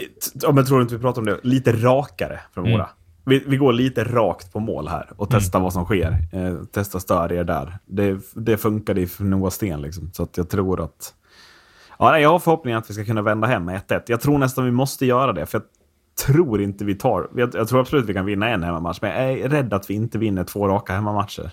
[0.42, 1.38] Ja, men tror du inte vi pratar om det?
[1.42, 2.86] Lite rakare från Mm.
[3.24, 6.16] Vi, vi går lite rakt på mål här och testar vad som sker.
[6.32, 7.78] Eh, testa stör er där.
[7.86, 10.10] Det, det funkade i för Noah Sten liksom.
[10.12, 11.14] Så att jag tror att...
[11.98, 14.02] Ja, jag har förhoppningen att vi ska kunna vända hem med 1-1.
[14.06, 15.46] Jag tror nästan vi måste göra det.
[15.46, 15.62] För
[16.26, 17.28] tror inte vi tar...
[17.36, 18.98] Jag, jag tror absolut vi kan vinna en hemmamatch.
[19.02, 21.50] Men jag är rädd att vi inte vinner två raka hemmamatcher.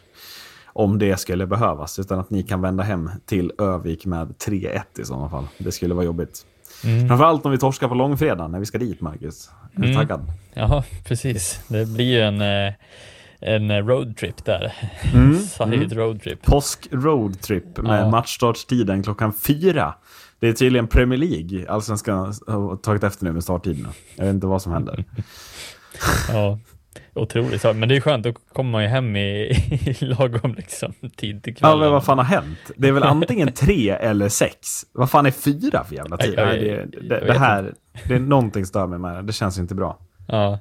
[0.73, 1.99] Om det skulle behövas.
[1.99, 5.47] Utan att ni kan vända hem till Övik med 3-1 i sådana fall.
[5.57, 6.45] Det skulle vara jobbigt.
[6.83, 7.07] Mm.
[7.07, 9.49] Framförallt om vi torskar på långfredagen när vi ska dit, Marcus.
[9.75, 9.95] Är du Mm.
[9.97, 10.21] taggad?
[10.53, 12.73] ja precis, det blir ju en, eh,
[13.39, 14.73] en roadtrip där.
[15.13, 15.35] Mm.
[15.39, 16.41] Side roadtrip.
[16.45, 18.09] Påsk roadtrip med Ja.
[18.09, 19.93] matchstartstiden klockan fyra.
[20.39, 23.89] Det är tydligen Premier League, allsvenskan har tagit efter nu med starttiderna.
[24.15, 25.05] Jag vet inte vad som händer.
[26.29, 26.59] Ja,
[27.13, 27.63] otroligt.
[27.63, 29.29] Men det är skönt, då kommer man ju hem i,
[30.01, 31.79] i lagom liksom, tid till Ja, kvällen.
[31.79, 32.57] men vad fan har hänt?
[32.75, 34.67] Det är väl antingen tre eller sex?
[34.93, 36.33] Vad fan är fyra för jävla tid?
[36.35, 37.73] Nej, det, det, det här,
[38.07, 39.21] det är någonting stör mig med det.
[39.21, 39.99] Det känns inte bra.
[40.27, 40.59] Ja.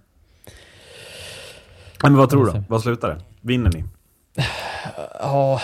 [2.03, 2.53] Men vad tror du?
[2.53, 2.65] Då?
[2.69, 3.21] Vad slutar det?
[3.41, 3.85] Vinner ni?
[5.21, 5.61] Ja,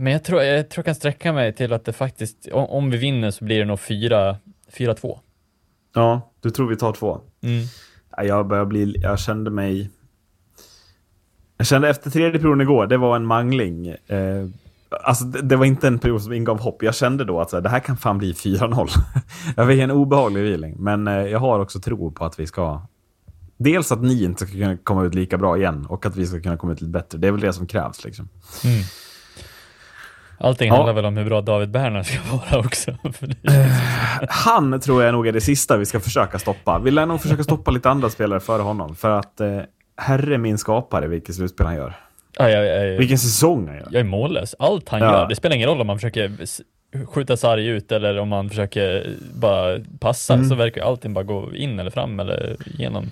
[0.00, 2.90] men jag tror, jag tror jag kan sträcka mig till att det faktiskt, om, om
[2.90, 4.36] vi vinner så blir det nog 4
[4.72, 5.18] 4-2.
[5.94, 7.20] Ja, du tror vi tar två?
[7.42, 7.64] Mm.
[8.16, 9.90] Ja, Jag börjar bli, jag kände mig...
[11.56, 13.88] Jag kände efter tredje perioden igår, det var en mangling.
[13.88, 14.46] Eh,
[15.02, 16.82] alltså det, det var inte en period som ingav hopp.
[16.82, 18.88] Jag kände då att så här, det här kan fan bli 4-0.
[19.56, 20.76] jag fick en obehaglig feeling.
[20.78, 22.82] Men eh, jag har också tro på att vi ska...
[23.56, 26.40] Dels att ni inte ska kunna komma ut lika bra igen och att vi ska
[26.40, 27.18] kunna komma ut lite bättre.
[27.18, 28.28] Det är väl det som krävs liksom.
[30.40, 30.74] Allting Ja.
[30.74, 32.90] handlar väl om hur bra David Berner ska vara också.
[33.42, 33.70] Det,
[34.28, 36.78] Han tror jag nog är det sista vi ska försöka stoppa.
[36.78, 38.94] Vi lär nog försöka stoppa lite andra spelare före honom.
[38.94, 39.58] För att eh,
[39.96, 41.94] herre min skapare vilket slutspel han gör.
[42.38, 43.88] ja, jag, jag, Vilken säsong han gör.
[43.90, 44.54] jag är mållös.
[44.58, 45.12] Allt han Ja.
[45.12, 46.32] gör, det spelar ingen roll om man försöker
[47.06, 50.48] skjuta sarg ut eller om man försöker bara passa, Mm.
[50.48, 53.10] så verkar allting bara gå in eller fram eller igenom.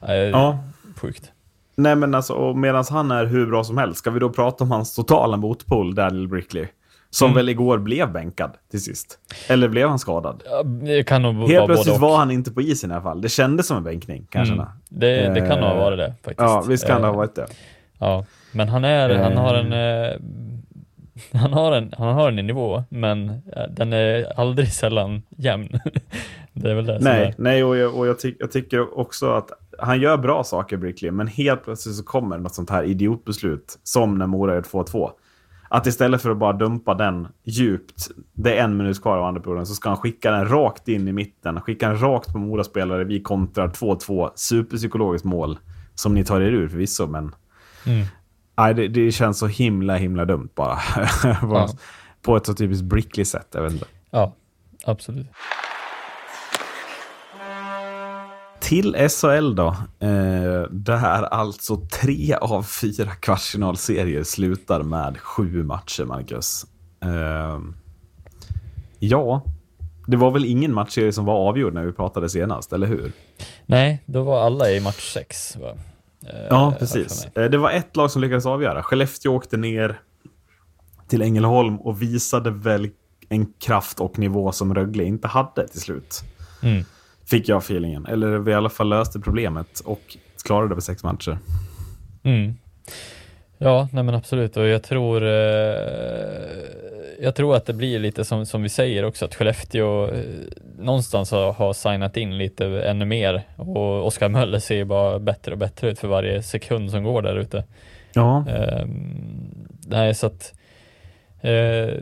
[0.00, 0.58] Ja, Ja,
[0.96, 1.32] Sjukt.
[1.76, 4.64] Nej men alltså, och medan han är hur bra som helst, ska vi då prata
[4.64, 6.66] om hans totala motpol, Daniel Brickley?
[7.12, 7.36] Som Mm.
[7.36, 9.18] väl igår blev bänkad till sist.
[9.48, 10.42] Eller blev han skadad?
[10.50, 13.20] Ja, det kan nog Helt vara plötsligt var han inte på isen i alla fall.
[13.20, 14.54] Det kändes som en bänkning, kanske.
[14.54, 14.66] Mm.
[14.88, 16.40] Det, det kan nog ha varit det faktiskt.
[16.50, 17.46] Ja, visst kan det ha Eh, varit det.
[17.98, 20.10] Ja, men han är, han har en Eh.
[20.10, 20.16] eh,
[21.40, 25.68] han har en, han har en nivå, men eh, den är aldrig sällan jämn.
[26.52, 27.34] det är väl det som Nej, är.
[27.38, 29.50] nej och, jag, och jag, ty jag tycker också att
[29.82, 34.18] han gör bra saker, Brickley, men helt plötsligt så kommer något sånt här idiotbeslut, som
[34.18, 35.10] när Mora gör 2-2.
[35.68, 39.40] Att istället för att bara dumpa den djupt, det är en minut kvar av andra
[39.40, 41.60] perioden, så ska han skicka den rakt in i mitten.
[41.60, 44.30] Skicka den rakt på Mora-spelare, vi kontrar 2-2.
[44.34, 45.58] Superpsykologiskt mål,
[45.94, 47.34] som ni tar er ur förvisso, men...
[47.86, 48.06] Mm.
[48.56, 50.78] Nej, det, det känns så himla, himla dumt bara.
[51.42, 51.68] Ja.
[52.22, 53.86] På ett så typiskt Brickley-sätt, jag vet inte.
[54.10, 54.36] Ja,
[54.84, 55.26] absolut.
[58.70, 59.66] Till SHL då.
[60.00, 66.66] Eh, där alltså tre av fyra kvartsfinalserier slutar med sju matcher, Marcus.
[67.02, 67.58] Eh,
[68.98, 69.44] ja,
[70.06, 73.12] det var väl ingen matchserie som var avgjord när vi pratade senast, eller hur?
[73.66, 75.56] Nej, då var alla i match sex.
[75.56, 75.70] Va?
[76.26, 77.24] Eh, Ja, precis.
[77.34, 78.82] Eh, Det var ett lag som lyckades avgöra.
[78.82, 80.00] Skellefteå åkte ner
[81.08, 82.90] till Ängelholm och visade väl
[83.28, 86.22] en kraft och nivå som Rögle inte hade till slut.
[86.62, 86.84] Mm.
[87.30, 88.06] Fick jag feelingen.
[88.06, 91.38] Eller vi i alla fall löste problemet och klarade det på sex matcher.
[92.22, 92.54] Mm.
[93.58, 95.30] Ja, nej men absolut och jag tror eh,
[97.22, 100.24] jag tror att det blir lite som, som vi säger också att Skellefteå eh,
[100.78, 105.58] någonstans har, har signat in lite ännu mer och Oskar Möller ser bara bättre och
[105.58, 107.64] bättre ut för varje sekund som går där ute.
[108.12, 110.54] Ja, Ehm, nej, så att
[111.40, 111.94] eh,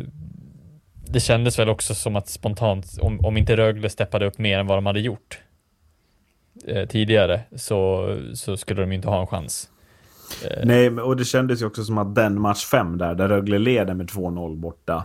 [1.12, 4.66] det kändes väl också som att spontant, om, om inte Rögle steppade upp mer än
[4.66, 5.38] vad de hade gjort
[6.66, 9.68] eh, tidigare så, så skulle de inte ha en chans.
[10.44, 13.59] Eh, nej, och det kändes ju också som att den match fem där, där Rögle
[13.59, 15.05] leder med 2-0 borta,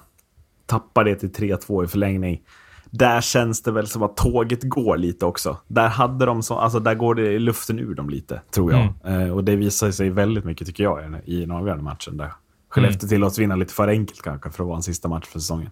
[0.66, 2.42] tappar det till 3-2 i förlängning.
[2.90, 5.58] Där känns det väl som att tåget går lite också.
[5.68, 8.82] Där hade de så, alltså där går det luften ur dem lite, tror jag.
[9.22, 12.18] Eh, och det visar sig väldigt mycket, tycker jag, i- i den avgörande matchen.
[12.18, 12.32] Där
[12.74, 15.70] Skellefteå tillåts vinna lite för enkelt kanske, för att vara en sista match för säsongen.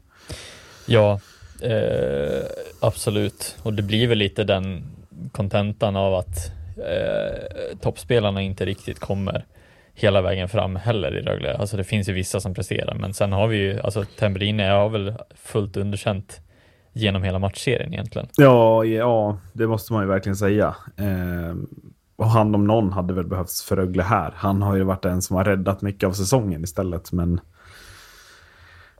[0.86, 1.20] Ja,
[1.62, 2.46] eh,
[2.80, 3.56] absolut.
[3.64, 4.84] Och det blir väl lite den
[5.32, 9.46] kontentan av att eh, toppspelarna inte riktigt kommer
[9.94, 11.58] hela vägen fram heller i Rögle.
[11.58, 14.90] Alltså det finns ju vissa som presterar, men sen har vi ju, alltså Tambellini har
[14.90, 16.42] väl fullt underkänt
[16.94, 18.28] genom hela matchserien egentligen.
[18.38, 20.76] Ja, ja, det måste man ju verkligen säga.
[20.98, 21.56] Eh,
[22.22, 24.34] och han om någon hade väl behövts för Rögle här.
[24.36, 27.40] Han har ju varit den som har räddat mycket av säsongen istället, men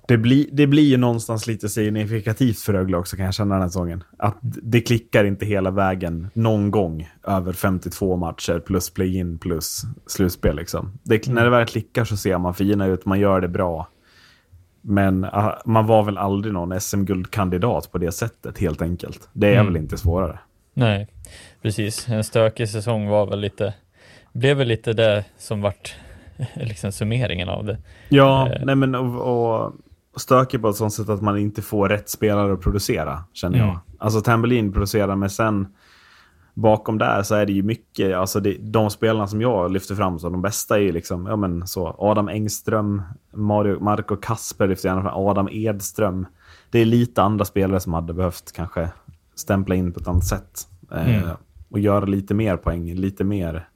[0.08, 3.62] det blir, det blir ju någonstans lite signifikativt för Rögle också kan jag känna den
[3.62, 4.04] här säsongen.
[4.18, 10.56] Att det klickar inte hela vägen någon gång över 52 matcher plus play-in plus slutspel.
[10.56, 10.92] Liksom.
[11.04, 13.88] Det, När det väl klickar så ser man fina ut, man gör det bra.
[14.82, 19.30] Men ah, man var väl aldrig någon SM-guldkandidat på det sättet helt enkelt.
[19.34, 19.66] Det är Mm.
[19.66, 20.40] väl inte svårare.
[20.74, 21.08] Nej,
[21.62, 22.10] precis.
[22.10, 23.74] En stökig säsong var väl lite,
[24.34, 25.96] blev väl lite det som vart
[26.54, 27.78] liksom summeringen av det.
[28.10, 28.62] Ja, Eh.
[28.66, 29.74] nej men och, och
[30.16, 33.68] stökig på ett sånt sätt att man inte får rätt spelare att producera, känner jag.
[33.68, 33.80] Mm.
[33.98, 35.68] Alltså Tambellin producerar, men sen
[36.54, 40.20] bakom där så är det ju mycket, alltså det, de spelarna som jag lyfter fram
[40.20, 43.02] som de bästa är ju liksom, ja men så, Adam Engström,
[43.34, 46.26] Mario, Marco Kasper lyfter gärna fram, Adam Edström.
[46.70, 48.90] Det är lite andra spelare som hade behövt kanske
[49.36, 50.68] stämpla in på ett annat sätt.
[50.92, 51.30] Eh, Mm.
[51.70, 53.68] och göra lite mer poäng, lite mer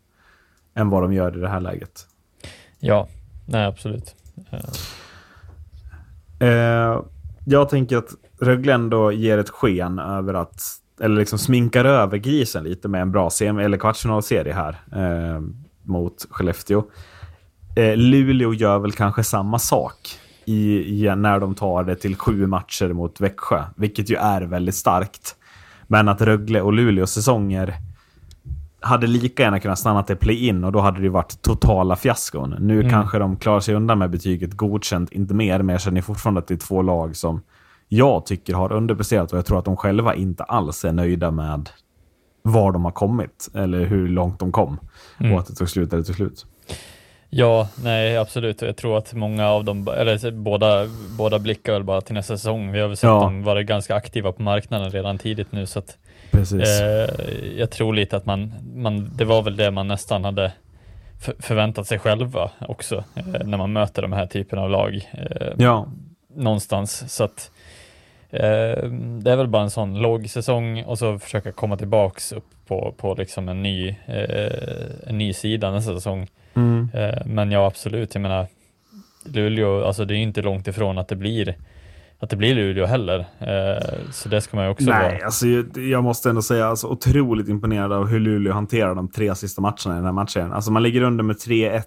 [0.75, 2.07] än vad de gör i det här läget.
[2.79, 3.07] Ja,
[3.45, 4.15] nej absolut.
[6.39, 7.01] Eh,
[7.45, 10.63] jag tänker att Rögle ändå ger ett sken över att,
[11.01, 15.41] eller liksom sminkar över grisen lite med en bra semi eller kvartsfinalserie här eh,
[15.83, 16.83] mot Skellefteå.
[17.75, 19.95] Eh, Luleå gör väl kanske samma sak
[20.45, 24.75] i, i, när de tar det till sju matcher mot Växjö, vilket ju är väldigt
[24.75, 25.35] starkt.
[25.87, 27.75] Men att Rögle och Luleås säsonger
[28.79, 32.55] hade lika gärna kunnat stanna till play-in och då hade det varit totala fiaskon.
[32.59, 32.89] Nu Mm.
[32.91, 36.47] kanske de klarar sig undan med betyget godkänt, inte mer, men jag känner fortfarande att
[36.47, 37.41] det är två lag som
[37.87, 41.69] jag tycker har underpresterat och jag tror att de själva inte alls är nöjda med
[42.41, 44.79] var de har kommit eller hur långt de kom
[45.19, 45.33] Mm.
[45.33, 46.45] och att det tog slut eller tog slut.
[47.29, 48.61] Ja, nej absolut.
[48.61, 50.85] Jag tror att många av dem, eller båda,
[51.17, 52.71] båda blickar väl bara till nästa säsong.
[52.71, 53.19] Vi har väl sett Ja.
[53.19, 55.97] dem vara ganska aktiva på marknaden redan tidigt nu så att
[56.33, 57.15] eh,
[57.57, 60.51] jag tror lite att man, man, det var väl det man nästan hade
[61.21, 65.09] för, förväntat sig själva också eh, när man möter de här typen av lag.
[65.13, 65.87] Eh, ja,
[66.35, 67.13] någonstans.
[67.15, 67.51] Så att
[68.29, 72.45] eh, det är väl bara en sån låg säsong och så försöka komma tillbaks upp
[72.67, 76.27] på, på liksom en ny, eh, en ny sida nästa säsong.
[76.55, 76.89] Mm.
[76.93, 78.15] Eh, men ja, absolut.
[78.15, 78.47] Jag menar,
[79.25, 81.55] Luleå, alltså det är ju inte långt ifrån att det blir
[82.19, 83.19] att det blir Luleå heller.
[83.19, 85.25] Eh, så det ska man ju också Nej, vara.
[85.25, 85.47] alltså,
[85.79, 89.91] jag- måste ändå säga alltså, otroligt imponerad av hur Luleå hanterar de tre sista matcherna
[89.93, 90.53] i den här matchen.
[90.53, 91.83] Alltså, man ligger under med 3-1,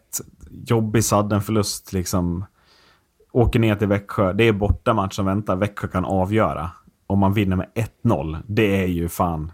[0.67, 2.45] jobbig sadden förlust liksom.
[3.33, 6.71] Åker ner till Växjö, det är borta match som väntar, Växjö kan avgöra.
[7.07, 7.67] Om man vinner med
[8.05, 9.53] 1-0, det är ju fan,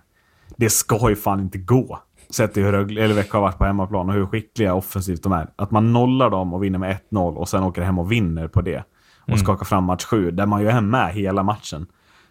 [0.57, 1.99] det ska ju fan inte gå.
[2.35, 5.49] Sett till hur Växjö har varit på hemmaplan och hur skickliga offensivt de är.
[5.57, 8.61] Att man nollar dem och vinner med 1-0 och sen åker hem och vinner på
[8.61, 8.85] det.
[9.23, 9.39] Och Mm.
[9.39, 11.87] skakar fram match 7, där man ju är med hela matchen.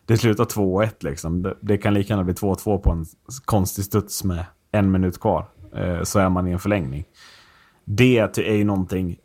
[0.05, 1.41] Det slutar 2-1 liksom.
[1.41, 3.05] Det, det kan lika gärna bli 2-2 på en
[3.45, 5.45] konstig studs med en minut kvar.
[5.75, 7.03] Eh, så är man i en förlängning.
[7.85, 9.15] Det är ju någonting,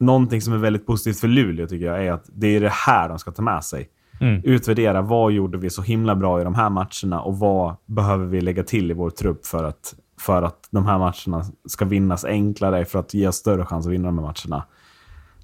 [0.00, 3.08] någonting som är väldigt positivt för Luleå tycker jag, är att det är det här
[3.08, 3.88] de ska ta med sig.
[4.20, 4.40] Mm.
[4.44, 8.40] Utvärdera vad gjorde vi så himla bra i de här matcherna och vad behöver vi
[8.40, 9.94] lägga till i vår trupp för att,
[10.26, 13.92] för att de här matcherna ska vinnas enklare för att ge oss större chans att
[13.92, 14.64] vinna de här matcherna.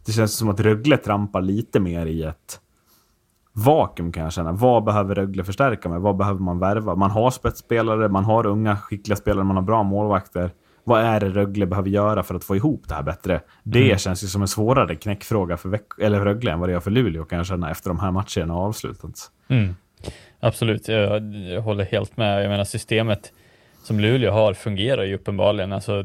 [0.07, 2.61] Det känns som att Rögle trampar lite mer i ett
[3.53, 4.53] vakuum kan jag känna.
[4.53, 6.01] Vad behöver Rögle förstärka med?
[6.01, 6.95] Vad behöver man värva?
[6.95, 10.51] Man har spetsspelare, man har unga skickliga spelare, man har bra målvakter.
[10.85, 13.41] Vad är det Rögle behöver göra för att få ihop det här bättre?
[13.63, 16.73] Det känns ju som en svårare knäckfråga för, Veck- eller för Rögle än vad det
[16.73, 19.31] gör för Luleå kan jag känna efter de här matcherna har avslutats.
[19.49, 19.75] Mm.
[20.41, 22.45] Absolut, jag, jag håller helt med.
[22.45, 23.33] Jag menar systemet
[23.83, 25.73] som Luleå har fungerar ju uppenbarligen.
[25.73, 26.03] Alltså,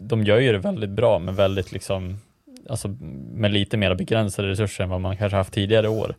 [0.00, 2.16] de gör ju det väldigt bra med väldigt liksom,
[2.70, 2.88] alltså
[3.34, 6.14] med lite mer begränsade resurser än vad man kanske haft tidigare år.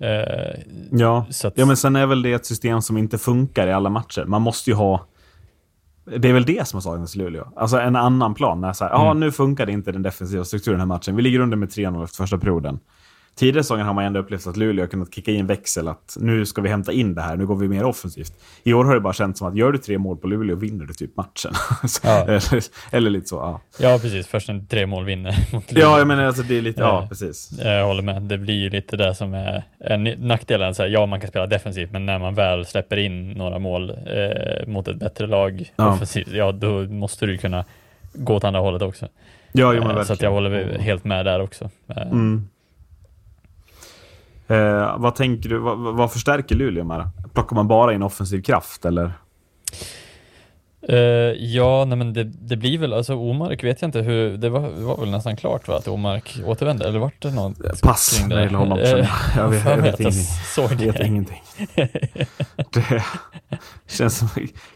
[0.00, 0.60] Eh,
[0.90, 1.26] Ja.
[1.44, 4.24] att, ja, men sen är väl det ett system som inte funkar i alla matcher.
[4.24, 5.06] Man måste ju ha...
[6.18, 7.48] Det är väl det som har saknats i Luleå.
[7.56, 8.60] Alltså en annan plan.
[8.60, 9.20] När så här, Mm.
[9.20, 11.16] nu funkar det inte den defensiva strukturen den här matchen.
[11.16, 12.78] Vi ligger under med 3-0 efter första perioden.
[13.36, 15.88] Tidigare säsongen har man ändå upplevt att Luleå har kunnat kicka in växel.
[15.88, 18.32] Att nu ska vi hämta in det här, nu går vi mer offensivt.
[18.64, 20.84] I år har det bara känts som att gör du tre mål på Luleå vinner
[20.86, 21.52] du typ matchen.
[22.02, 22.24] Ja.
[22.24, 22.64] eller,
[22.96, 23.60] eller lite så, ja.
[23.78, 24.26] ja, precis.
[24.26, 25.88] Först en tre mål vinner mot Luleå.
[25.88, 27.06] Ja, jag menar alltså det är lite, ja Ja.
[27.08, 27.50] precis.
[27.62, 28.22] Jag håller med.
[28.22, 30.74] Det blir ju lite det som är en nackdelen.
[30.74, 33.90] Så här, ja, man kan spela defensivt, men när man väl släpper in några mål
[33.90, 35.92] eh, mot ett bättre lag Ja.
[35.94, 37.64] offensivt, ja, då måste du kunna
[38.12, 39.08] gå åt andra hållet också.
[39.52, 41.70] Ja, jo, Eh, så jag håller helt med där också.
[41.88, 42.48] Eh, Mm.
[44.48, 47.08] Eh, vad tänker du, vad, vad förstärker Luleå med?
[47.34, 49.12] Plockar man bara in offensiv kraft eller?
[50.88, 50.96] Eh,
[51.38, 54.60] ja, nej men det, det blir väl, alltså Omark vet jag inte hur, det var,
[54.60, 58.36] var väl nästan klart va, att Omark återvände, eller vart det något Pass kring när
[58.36, 58.78] det gäller honom.
[58.78, 60.12] Eh, jag vet, jag vet jag ingenting.
[60.54, 61.06] såg Jag vet det.
[61.06, 61.42] ingenting.
[62.70, 63.02] Det
[63.88, 64.28] känns som,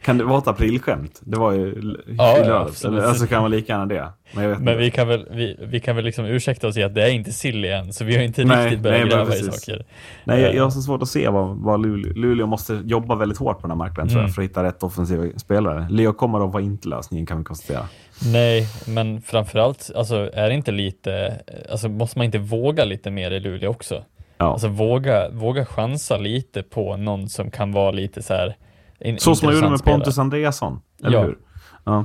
[0.03, 1.21] kan det vara ett aprilskämt?
[1.21, 2.85] Det var ju Ja, i lördags.
[2.85, 4.09] alltså kan man lika gärna det.
[4.33, 7.03] Men Men vi kan väl, vi, vi kan väl liksom ursäkta oss i att det
[7.03, 9.85] är inte silly än, så vi har inte Nej, riktigt börjat nej, gräva i saker.
[10.25, 13.15] Nej, jag, Eh, jag har så svårt att se vad, vad Luleå, Luleå måste jobba
[13.15, 14.33] väldigt hårt på den här marknaden tror jag, Mm.
[14.35, 15.87] för att hitta rätt offensiva spelare.
[15.91, 17.85] Leo Komarov var inte lösningen kan vi konstatera.
[18.33, 23.31] Nej, men framförallt, alltså är det inte lite, alltså måste man inte våga lite mer
[23.31, 24.05] i Luleå också?
[24.39, 24.53] Ja.
[24.53, 28.57] Alltså våga, våga chansa lite på någon som kan vara lite så här
[29.01, 29.85] in, så som man gjorde med.
[29.85, 31.25] Pontus Andreasson, eller Ja.
[31.25, 31.39] hur?
[31.85, 32.05] Ja.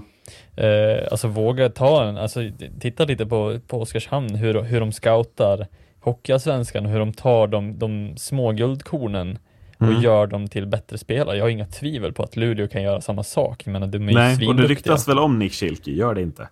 [0.55, 2.39] Eh, alltså våga ta en, alltså
[2.79, 5.67] titta lite på, på Oskarshamn, hur, hur de scoutar
[5.99, 9.37] Hockeyallsvenskan och hur de tar de, de små guldkornen
[9.77, 10.01] och Mm.
[10.01, 11.37] gör dem till bättre spelare.
[11.37, 14.13] Jag har inga tvivel på att Luleå kan göra samma sak, men de är ju
[14.17, 16.49] Nej, och det ryktas väl om Nick Schilke, gör det inte?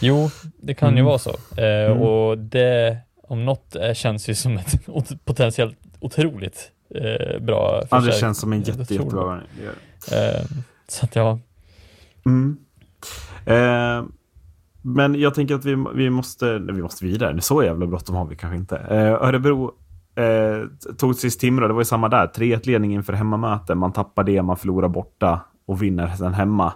[0.00, 0.30] Jo,
[0.62, 1.04] det kan ju Mm.
[1.04, 1.60] vara så.
[1.60, 7.82] Eh, Och det, om något, eh, känns ju som ett ot- potentiellt otroligt eh, bra
[7.90, 9.40] Ja, det känns som en jag jätte, jättebra.
[10.12, 10.44] Eh,
[10.88, 11.38] så att ja,
[12.26, 12.58] Mm.
[13.48, 14.04] Eh,
[14.82, 17.40] men jag tänker att vi, vi, måste, nej, vi måste vidare.
[17.40, 18.76] Så jävla bråttom har vi kanske inte.
[18.76, 19.72] Eh, Örebro
[20.14, 21.68] eh, tog sist Timrå.
[21.68, 22.26] Det var ju samma där.
[22.26, 23.74] 3-1 ledning inför hemmamöte.
[23.74, 26.72] Man tappar det, man förlorar borta och vinner sen hemma.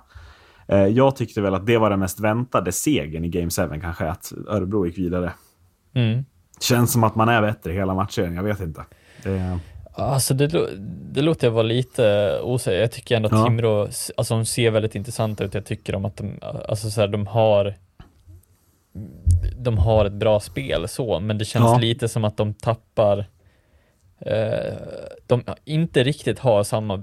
[0.68, 4.10] Eh, jag tyckte väl att det var den mest väntade segern i Game 7 kanske.
[4.10, 5.32] Att Örebro gick vidare.
[5.94, 6.24] mm.
[6.60, 8.34] Känns som att man är bättre hela matchen.
[8.34, 8.84] Jag vet inte.
[9.22, 9.58] Det,
[9.94, 10.46] Alltså det,
[11.12, 12.80] det låter jag vara lite osäker.
[12.80, 13.44] Jag tycker ändå att Ja.
[13.44, 13.80] Timrå,
[14.16, 15.54] alltså de ser väldigt intressanta ut.
[15.54, 17.74] Jag tycker om att de, alltså så här, de har
[19.56, 21.78] de har ett bra spel så, men det känns Ja.
[21.78, 23.18] lite som att de tappar
[24.20, 24.74] eh,
[25.26, 27.02] de inte riktigt har samma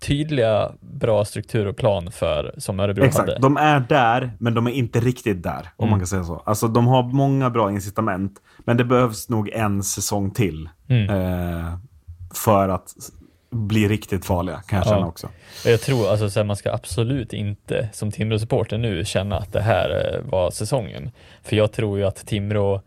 [0.00, 3.28] tydliga bra struktur och plan för som Örebro Exakt.
[3.28, 3.40] hade.
[3.40, 5.68] De är där, men de är inte riktigt där.
[5.76, 5.90] Om Mm.
[5.90, 6.42] man kan säga så.
[6.46, 10.68] Alltså, de har många bra incitament, men det behövs nog en säsong till.
[10.88, 11.10] Mm.
[11.10, 11.78] Eh,
[12.34, 12.94] för att
[13.50, 14.90] bli riktigt farliga, kan jag Ja.
[14.90, 15.28] känna också.
[15.64, 19.60] Jag tror alltså så här, man ska absolut inte som Timrå-supporter nu känna att det
[19.60, 21.10] här eh, var säsongen.
[21.42, 22.82] För jag tror ju att Timrå,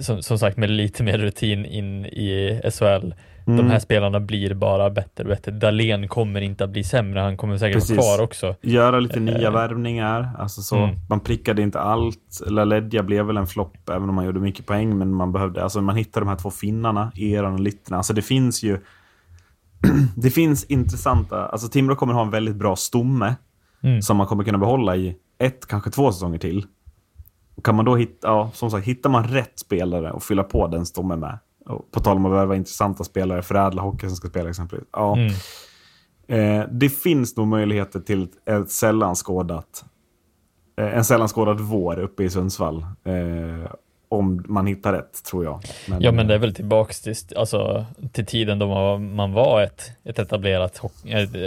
[0.00, 3.14] som, som sagt med lite mer rutin in i SHL,
[3.48, 3.56] Mm.
[3.58, 5.52] de här spelarna blir bara bättre och bättre.
[5.52, 7.96] Dalen kommer inte att bli sämre, han kommer säkert Precis.
[7.96, 8.54] vara kvar också.
[8.62, 9.52] Göra lite nya Eh.
[9.52, 10.30] värvningar.
[10.38, 10.96] Alltså så, Mm.
[11.08, 12.40] Man prickade inte allt.
[12.46, 14.98] LaLedja blev väl en flopp, även om man gjorde mycket poäng.
[14.98, 17.96] Men man behövde, alltså man hittade de här två finnarna, Eran och Litterna.
[17.96, 18.78] Alltså det finns ju...
[20.16, 21.46] det finns intressanta...
[21.46, 23.34] Alltså Timrå kommer ha en väldigt bra stomme.
[23.82, 24.02] Mm.
[24.02, 26.64] som man kommer kunna behålla i ett, kanske två säsonger till.
[27.56, 30.66] Och kan man då hitta, ja, som sagt, hittar man rätt spelare och fylla på
[30.66, 31.38] den stommen med.
[31.66, 34.86] Och på tal om att värva intressanta spelare, förädla hockey som ska spela exempelvis.
[34.92, 35.32] Ja, Mm.
[36.60, 39.84] eh, det finns nog möjligheter till ett, ett sällan skådat,
[40.78, 42.86] eh, en sällan skådad vår uppe i Sundsvall.
[43.04, 43.70] Eh,
[44.08, 45.60] om man hittar rätt, tror jag.
[46.00, 49.62] Ja men det är väl tillbaks till, alltså, till tiden då man var, man var
[49.62, 50.80] ett, ett etablerat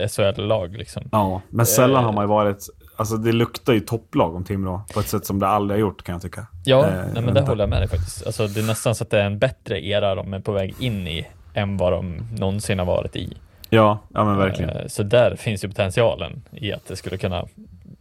[0.10, 1.04] SHL-lag liksom.
[1.12, 2.06] Ja, men sällan Eh.
[2.06, 2.70] har man ju varit...
[3.00, 6.04] Alltså det luktar ju topplag om Timrå på ett sätt som det aldrig har gjort
[6.04, 6.48] kan jag tycka.
[6.66, 8.26] Ja, Eh, nej, men det håller jag med dig faktiskt.
[8.26, 10.76] Alltså, det är nästan så att det är en bättre era de är på väg
[10.80, 13.38] in i än vad de någonsin har varit i.
[13.70, 14.70] Ja, ja men verkligen.
[14.70, 17.46] Eh, Så där finns ju potentialen i att det skulle kunna,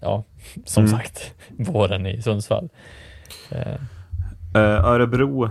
[0.01, 0.25] ja,
[0.65, 0.97] som Mm.
[0.99, 2.69] sagt, våren i Sundsvall.
[3.51, 3.75] Eh,
[4.55, 5.51] Eh, Örebro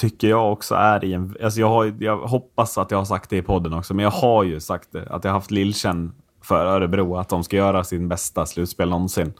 [0.00, 1.36] tycker jag också är i en...
[1.42, 4.10] Alltså jag, har, jag hoppas att jag har sagt det i podden också, men jag
[4.10, 5.02] har ju sagt det.
[5.10, 6.12] Att jag har haft lillkänn
[6.44, 9.32] för Örebro, att de ska göra sin bästa slutspel någonsin.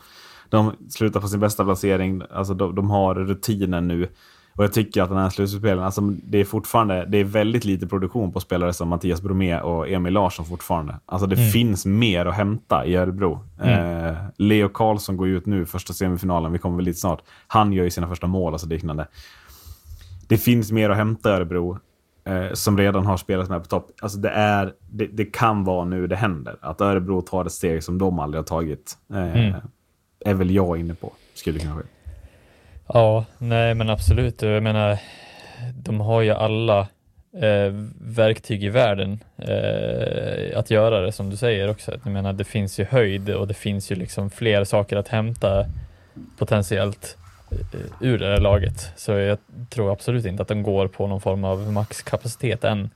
[0.48, 4.08] De slutar på sin bästa placering, alltså de, de har rutinen nu.
[4.56, 7.86] Och jag tycker att den här slutspelen, alltså det är fortfarande, det är väldigt lite
[7.86, 10.98] produktion på spelare som Mattias Bromé och Emil Larsson fortfarande.
[11.06, 13.40] Alltså det finns mer att hämta i Örebro.
[13.62, 17.22] Eh, Leo Karlsson går ju ut nu, första semifinalen, vi kommer väl lite snart.
[17.46, 19.06] Han gör ju sina första mål och så liknande.
[20.28, 21.78] Det finns mer att hämta i Örebro.
[22.24, 23.90] Eh, som redan har spelat med på topp.
[24.02, 26.56] Alltså det, är, det, det kan vara nu det händer.
[26.60, 28.98] Att Örebro tar ett steg som de aldrig har tagit.
[29.14, 29.54] Eh,
[30.24, 31.12] Är väl jag inne på.
[31.34, 31.82] Skulle kunna ske.
[32.86, 34.42] Ja, nej men absolut.
[34.42, 34.98] Jag menar,
[35.74, 36.78] de har ju alla
[37.34, 41.92] eh, verktyg i världen eh, att göra det som du säger också.
[42.04, 45.64] Jag menar, det finns ju höjd och det finns ju liksom fler saker att hämta
[46.38, 47.16] potentiellt
[48.00, 48.92] ur det här laget.
[48.96, 49.38] Så jag
[49.70, 52.90] tror absolut inte att de går på någon form av maxkapacitet än.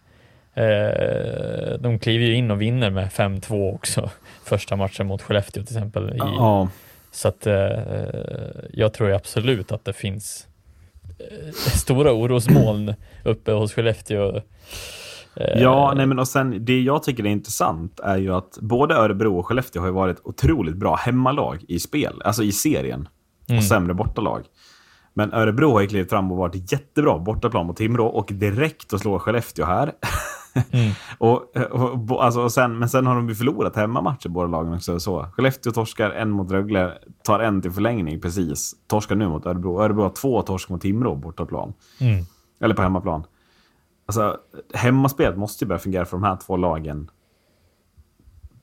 [0.55, 4.11] Eh, de kliver ju in och vinner med 5-2 också
[4.45, 6.11] första matchen mot Skellefteå till exempel.
[6.11, 6.69] I, Ja,
[7.11, 7.55] så att eh,
[8.73, 10.47] jag tror absolut att det finns
[11.19, 12.95] eh, stora orosmoln
[13.25, 14.37] uppe hos Skellefteå.
[14.37, 14.43] Eh,
[15.63, 19.39] Ja, nej men och sen det jag tycker är intressant är ju att både Örebro
[19.39, 23.09] och Skellefteå har ju varit otroligt bra hemmalag i spel, alltså i serien.
[23.49, 23.59] Mm.
[23.59, 24.45] Och sämre bortalag.
[25.15, 29.01] Men Örebro har ju klivit fram och varit jättebra bortaplan mot Timrå och direkt att
[29.01, 29.93] slå Skellefteå här.
[30.71, 30.93] Mm.
[31.19, 34.75] och, och, bo- alltså, och sen, men sen har de ju förlorat hemmamatcher båda lagen
[34.75, 35.01] också.
[35.01, 35.27] Så.
[35.33, 38.75] Skellefteå torskar en mot Rögle, tar en till förlängning precis.
[38.87, 39.83] Torskar nu mot Örebro.
[39.83, 41.73] Örebro har två torsk mot Timrå bortaplan.
[42.01, 42.25] Mm.
[42.61, 43.25] Eller på hemmaplan.
[44.07, 44.37] Alltså,
[44.75, 47.11] hemmaspelet måste ju börja fungera för de här två lagen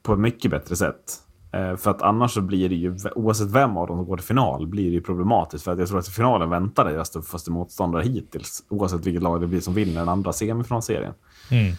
[0.04, 1.22] på ett mycket bättre sätt.
[1.56, 4.26] Eh, för att annars så blir det ju, oavsett vem av dem som går till
[4.26, 5.64] final, blir det ju problematiskt.
[5.64, 8.64] För att jag tror att finalen väntar deras tuffaste motståndare hittills.
[8.70, 11.14] Oavsett vilket lag det blir som vinner den andra semifinalserien.
[11.52, 11.74] Mm.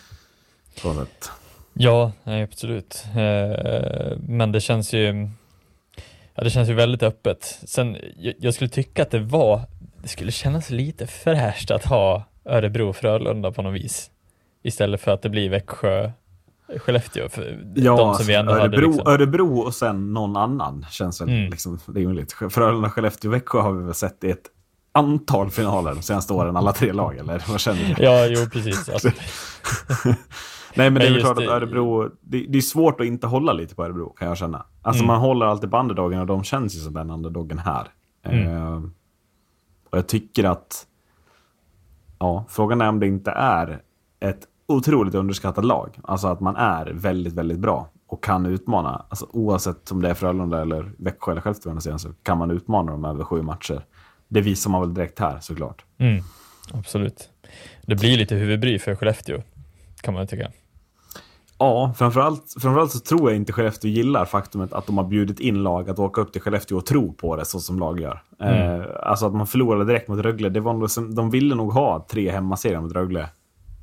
[1.73, 3.05] Ja, nej, absolut.
[3.07, 5.29] Eh, men det känns ju
[6.35, 7.61] Ja, det känns ju väldigt öppet.
[7.65, 7.97] Sen,
[8.39, 9.61] jag, skulle tycka att det var,
[10.03, 14.11] det skulle kännas lite fräscht att ha Örebro och Frölunda på något vis.
[14.63, 16.11] Istället för att det blir Växjö,
[16.79, 17.29] Skellefteå.
[17.29, 19.13] För ja, de som vi ändå Örebro, hade liksom.
[19.13, 21.51] Örebro och sen någon annan känns väl Mm.
[21.51, 22.33] liksom rimligt.
[22.33, 24.47] Frölunda, Skellefteå, Växjö har vi väl sett i ett
[24.93, 28.05] antal finaler de senaste åren, alla tre lag, eller vad känner du?
[28.05, 28.89] Ja, jo precis.
[28.89, 29.09] Alltså,
[30.75, 32.11] Nej, men det är Men väl just klart att det- Örebro...
[32.21, 34.67] Det, det är svårt att inte hålla lite på Örebro, kan jag känna.
[34.83, 35.07] Alltså Mm.
[35.15, 37.89] man håller alltid på underdogen och de känns ju som den underdogen här.
[38.25, 38.57] Mm.
[38.57, 38.77] Eh,
[39.91, 40.87] och jag tycker att...
[42.19, 43.83] Ja, frågan är om det inte är
[44.21, 45.99] ett otroligt underskattat lag.
[46.03, 49.07] Alltså att man är väldigt, väldigt bra och kan utmana.
[49.09, 53.05] Alltså oavsett om det är Frölunda eller Växjö eller Skellefteå så kan man utmana dem
[53.05, 53.85] över sju matcher.
[54.29, 55.85] Det visar man väl direkt här såklart.
[55.99, 56.23] mm,
[56.73, 57.29] absolut.
[57.83, 59.43] Det blir lite huvudbry för Skellefteå,
[60.01, 60.51] kan man tycka.
[61.59, 65.63] Ja, framförallt, framförallt så tror jag inte Skellefteå gillar faktumet att de har bjudit in
[65.63, 68.23] lag att åka upp till Skellefteå och tro på det så som lag gör.
[68.41, 68.81] Mm.
[68.81, 70.49] Eh, alltså att man förlorade direkt mot Rögle.
[70.49, 73.29] Det var nog, de ville nog ha tre hemmaserier mot Rögle.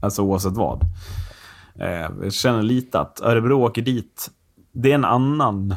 [0.04, 0.82] Alltså oavsett vad.
[1.76, 4.32] Eh, jag känner lite att Örebro åker dit.
[4.72, 5.76] Det är en annan,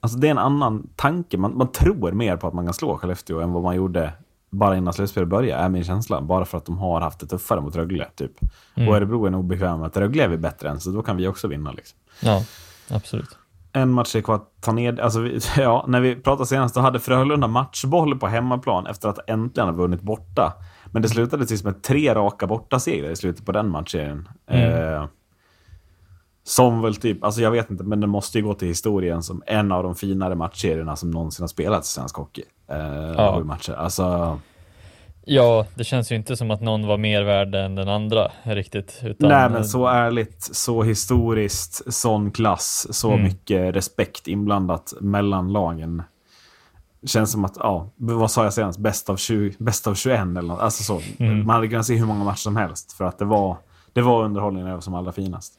[0.00, 1.38] alltså det är en annan tanke.
[1.38, 4.12] Man, man tror mer på att man kan slå Skellefteå än vad man gjorde
[4.50, 6.20] bara innan slutspelet började, är min känsla.
[6.20, 8.32] Bara för att de har haft det tuffare mot Rögle, typ.
[8.74, 8.88] Mm.
[8.88, 11.16] Och Örebro är nog bekväma med att Rögle är vi bättre än, så då kan
[11.16, 11.72] vi också vinna.
[11.72, 11.98] Liksom.
[12.20, 12.42] Ja,
[12.90, 13.38] absolut.
[13.72, 15.00] En match är kvar att ta ner.
[15.00, 19.18] Alltså, vi, ja, när vi pratade senast, då hade Frölunda matchboll på hemmaplan efter att
[19.26, 20.52] äntligen ha vunnit borta.
[20.94, 24.28] Men det slutade tills med tre raka bortasegrar i slutet på den matchserien.
[24.46, 25.04] Eh,
[26.42, 29.42] som väl typ, alltså jag vet inte, men det måste ju gå till historien som
[29.46, 32.42] en av de finare matchserierna som någonsin har spelats i svensk hockey.
[32.70, 32.76] Eh,
[33.16, 33.40] Ja.
[33.44, 33.72] matcher.
[33.72, 34.38] Alltså,
[35.26, 39.00] Ja, det känns ju inte som att någon var mer värd än den andra riktigt.
[39.02, 43.22] Utan, nej men så ärligt, så historiskt, sån klass, så Mm.
[43.24, 46.02] mycket respekt inblandat mellan lagen.
[47.06, 48.78] Känns som att, ja, vad sa jag senast?
[48.78, 50.60] Bäst av, 20, bäst av 21 eller något.
[50.60, 51.00] Alltså så.
[51.18, 51.46] Mm.
[51.46, 53.56] Man hade kunnat se hur många matcher som helst för att det var,
[53.92, 55.58] det var underhållningen var som allra finast.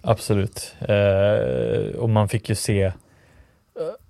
[0.00, 0.74] Absolut.
[0.80, 2.92] Eh, och man fick ju se eh,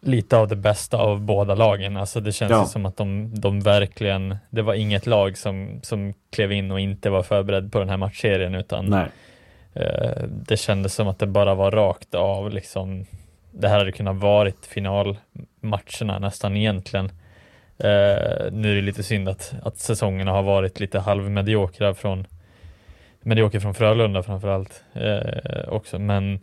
[0.00, 1.96] lite av det bästa av båda lagen.
[1.96, 2.64] Alltså det känns Ja.
[2.66, 7.10] som att de, de verkligen, det var inget lag som, som klev in och inte
[7.10, 11.70] var förberedd på den här matchserien utan eh, det kändes som att det bara var
[11.70, 13.06] rakt av liksom.
[13.56, 17.04] Det här hade kunnat varit finalmatcherna nästan egentligen.
[17.78, 22.26] Eh, nu är det lite synd att, att säsongerna har varit lite halvmediokra från
[23.20, 25.98] medioker från Frölunda framförallt eh, också.
[25.98, 26.40] Men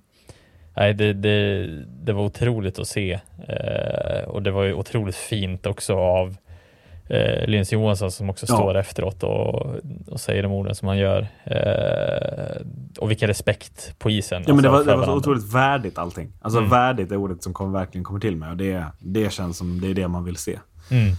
[0.78, 5.66] nej, det, det, det var otroligt att se eh, och det var ju otroligt fint
[5.66, 6.38] också av
[7.12, 8.56] eh, Linus Johansson som också Ja.
[8.56, 9.66] står efteråt och,
[10.08, 11.28] och säger de orden som han gör.
[11.44, 12.62] Eh,
[13.00, 14.44] och vilken respekt på isen.
[14.48, 16.32] Ja, men det alltså, var, för det var så otroligt värdigt allting.
[16.42, 16.70] Alltså Mm.
[16.72, 19.88] värdigt är ordet som kom, verkligen kommer till mig och det, det känns som det
[19.88, 20.60] är det man vill se.
[20.92, 21.14] Mm.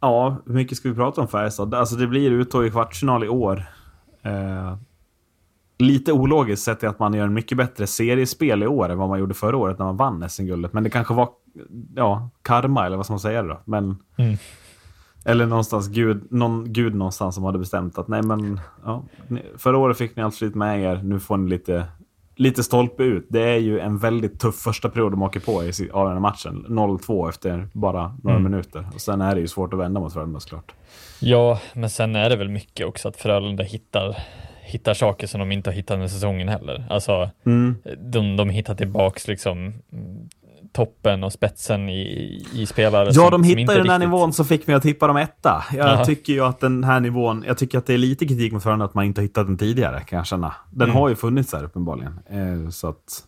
[0.00, 1.74] Ja, hur mycket ska vi prata om Färjestad?
[1.74, 3.64] Alltså det blir uttåg i kvartsfinal i år.
[4.22, 4.76] Eh,
[5.78, 9.08] lite ologiskt sett är att man gör en mycket bättre seriespel i år än vad
[9.08, 10.72] man gjorde förra året när man vann SM-guldet.
[10.72, 11.28] Men det kanske var
[11.96, 13.60] ja, karma, eller vad ska man säga då?
[13.64, 14.36] Men, Mm.
[15.28, 19.02] Eller någonstans gud, någon gud någonstans som hade bestämt att nej men, ja,
[19.56, 21.84] förra året fick ni allt flyt med er, nu får ni lite,
[22.36, 23.26] lite stolpe ut.
[23.28, 26.64] Det är ju en väldigt tuff första period de åker på i avgörande matchen.
[26.68, 28.50] 0-2 efter bara några Mm.
[28.50, 28.88] minuter.
[28.94, 30.72] Och sen är det ju svårt att vända mot Frölunda såklart.
[31.20, 34.16] Ja, men sen är det väl mycket också att Frölunda hittar,
[34.62, 36.86] hittar saker som de inte har hittat med säsongen heller.
[36.90, 37.74] Alltså, Mm.
[37.98, 39.72] de, de hittar tillbaks liksom
[40.72, 43.10] toppen och spetsen i, i spelare.
[43.12, 45.64] Ja, de hittade den här riktigt- nivån som fick mig att tippa dem etta.
[45.72, 46.04] Jag Jaha.
[46.04, 48.84] tycker ju att den här nivån, jag tycker att det är lite kritik mot Frölunda
[48.84, 50.54] att man inte har hittat den tidigare, kan jag känna.
[50.70, 50.96] Den Mm.
[51.00, 52.18] har ju funnits där uppenbarligen.
[52.30, 53.24] Eh, så att,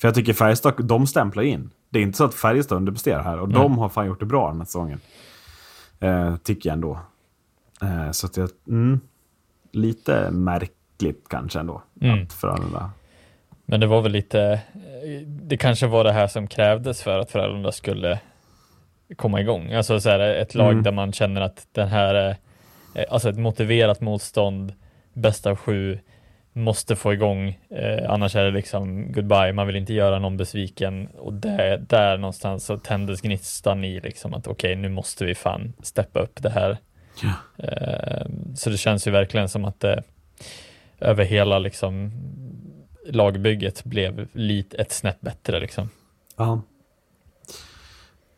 [0.00, 1.70] för jag tycker Färjestad, de stämplar in.
[1.90, 3.58] Det är inte så att Färjestad underpresterar här och Nej.
[3.62, 5.00] de har fan gjort det bra den här säsongen.
[6.00, 6.98] Eh, tycker jag ändå.
[7.82, 9.00] Eh, så att jag, mm,
[9.72, 11.82] lite märkligt kanske ändå.
[12.00, 12.22] Mm.
[12.22, 12.90] Att Frölunda
[13.64, 14.60] Men det var väl lite,
[15.26, 18.18] det kanske var det här som krävdes för att Frölunda skulle
[19.16, 19.72] komma igång.
[19.72, 20.82] Alltså så här, ett lag Mm.
[20.82, 22.36] där man känner att den här, är-
[23.10, 24.72] alltså ett motiverat motstånd,
[25.12, 25.98] bästa av sju,
[26.52, 31.06] måste få igång, eh, annars är det liksom goodbye, man vill inte göra någon besviken
[31.06, 35.72] och där, där någonstans så tändes gnistan i liksom att okej, nu måste vi fan
[35.82, 36.76] steppa upp det här.
[37.22, 37.64] Ja.
[37.64, 40.02] Eh, så det känns ju verkligen som att det
[41.00, 42.12] över hela liksom
[43.06, 45.88] lagbygget blev lite ett snäpp bättre liksom.
[46.36, 46.62] Ja.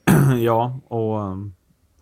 [0.40, 1.54] ja, och um,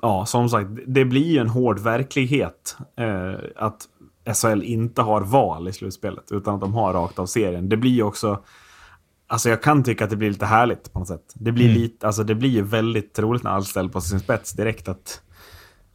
[0.03, 3.89] ja, som sagt, det blir ju en hård verklighet eh, att
[4.37, 7.69] SHL inte har val i slutspelet, utan att de har rakt av serien.
[7.69, 8.43] Det blir ju också,
[9.27, 11.33] alltså jag kan tycka att det blir lite härligt på något sätt.
[11.35, 11.79] Det blir Mm.
[11.79, 15.21] lite, alltså det blir ju väldigt roligt när allt ställs på sin spets direkt att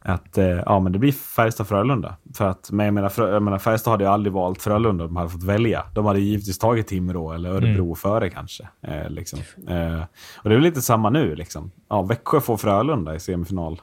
[0.02, 2.14] att eh, ja, men det blir Färjestad-Frölunda.
[2.34, 5.08] För att, men jag menar, Frö, jag menar, Färjestad hade ju aldrig valt Frölunda om
[5.10, 5.84] de hade fått välja.
[5.94, 7.94] De hade givetvis tagit Timrå eller Örebro Mm.
[7.96, 8.68] före kanske.
[8.82, 9.38] Eh, liksom.
[9.68, 10.00] eh,
[10.36, 11.34] och det är väl lite samma nu.
[11.36, 11.70] Liksom.
[11.88, 13.80] Ja, Växjö får Frölunda i semifinal.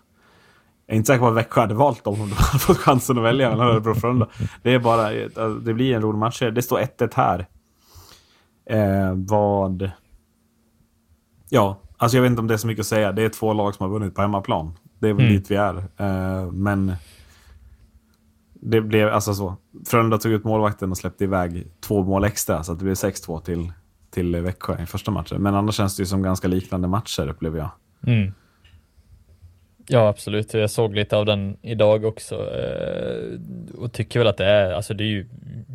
[0.86, 3.18] Jag är inte säker på att Växjö hade valt dem om de hade fått chansen
[3.18, 4.28] att välja mellan Örebro och Frölunda.
[4.64, 6.40] Det är bara, eh, det blir en rolig match.
[6.40, 7.48] Det står 1-1 här.
[8.70, 9.92] Eh, vad...
[11.50, 13.12] Ja, alltså jag vet inte om det är så mycket att säga.
[13.12, 14.74] Det är två lag som har vunnit på hemmaplan.
[15.00, 15.36] Det är väl Mm.
[15.38, 15.76] dit vi är.
[15.98, 16.94] Eh, men
[18.54, 19.56] det blev alltså så.
[19.86, 22.64] Frölunda tog ut målvakten och släppte iväg två mål extra.
[22.64, 23.72] Så att det blev 6-2 till,
[24.12, 25.42] till Växjö i första matchen.
[25.42, 27.70] Men annars känns det ju som ganska liknande matcher upplever jag.
[28.08, 28.34] Mm.
[29.90, 30.54] Ja, absolut.
[30.54, 33.40] Jag såg lite av den idag också eh,
[33.78, 35.28] och tycker väl att det är, alltså det är ju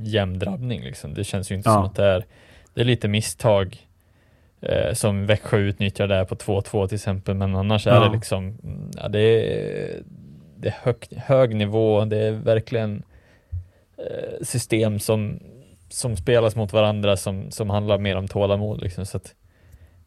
[0.03, 1.15] jämn drabbning liksom.
[1.15, 1.75] Det känns ju inte Ja.
[1.75, 2.25] som att det är,
[2.75, 3.87] det är lite misstag
[4.63, 8.05] eh, som Växjö utnyttjar där på 2-2 till exempel, men annars är Ja.
[8.05, 10.03] det liksom, mm, ja, det är,
[10.57, 13.03] det är hög, hög nivå, det är verkligen
[13.99, 15.39] eh, system som,
[15.89, 19.07] som spelas mot varandra som, som handlar mer om tålamod liksom.
[19.07, 19.35] Så att,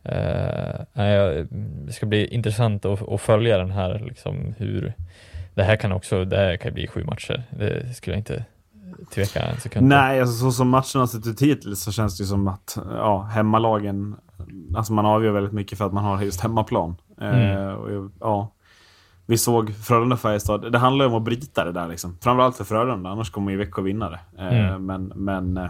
[0.05, 1.45] Eh,
[1.85, 4.93] det ska bli intressant att, att följa den här, liksom hur
[5.53, 7.43] det här kan också, det här kan bli sju matcher.
[7.49, 8.45] Det skulle jag inte
[9.13, 9.87] tveka en sekund.
[9.87, 12.77] Nej, alltså så som matchen har sett ut hittills så känns det ju som att
[12.91, 14.15] ja, hemmalagen,
[14.75, 16.95] alltså man avgör väldigt mycket för att man har just hemmaplan.
[17.21, 17.75] Eh, Mm.
[17.75, 18.51] och, jag- ja,
[19.25, 22.17] vi såg Frölunda-Färjestad, det handlar ju om att bryta det där liksom.
[22.21, 24.19] Framförallt för Frölunda, annars kommer ju Växjö vinna det.
[24.37, 24.85] Eh, Mm.
[24.85, 25.69] Men, men eh,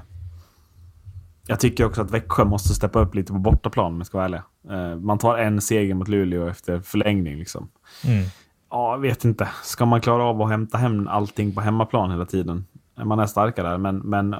[1.47, 4.25] jag tycker också att Växjö måste steppa upp lite på bortaplan om jag ska vara
[4.25, 4.41] ärlig.
[4.69, 7.67] Eh, man tar en seger mot Luleå efter förlängning liksom.
[8.05, 8.25] Mm.
[8.69, 9.47] Ja, vet inte.
[9.63, 12.65] Ska man klara av att hämta hem allting på hemmaplan hela tiden?
[13.03, 14.35] Man är starka där, men, men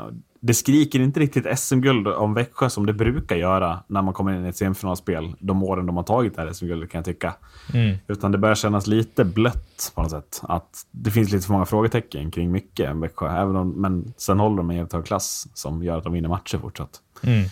[0.45, 4.45] det skriker inte riktigt SM-guld om Växjö som det brukar göra när man kommer in
[4.45, 7.35] i ett semifinalspel de åren de har tagit det här SM-guldet kan jag tycka.
[7.73, 7.97] Mm.
[8.07, 10.41] Utan det börjar kännas lite blött på något sätt.
[10.43, 13.41] Att det finns lite för många frågetecken kring mycket om Växjö.
[13.41, 16.29] Även om, men sen håller de en jävligt hög klass som gör att de vinner
[16.29, 16.91] matcher fortsatt.
[17.23, 17.49] Mm.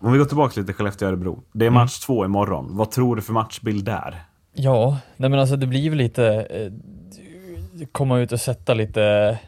[0.00, 1.42] Om vi går tillbaka lite Skellefteå-Örebro.
[1.52, 1.80] Det är Mm.
[1.80, 2.76] match två imorgon.
[2.76, 4.22] Vad tror du för matchbild där?
[4.54, 6.72] Ja, nej men alltså det blir väl lite eh,
[7.92, 9.38] komma ut och sätta lite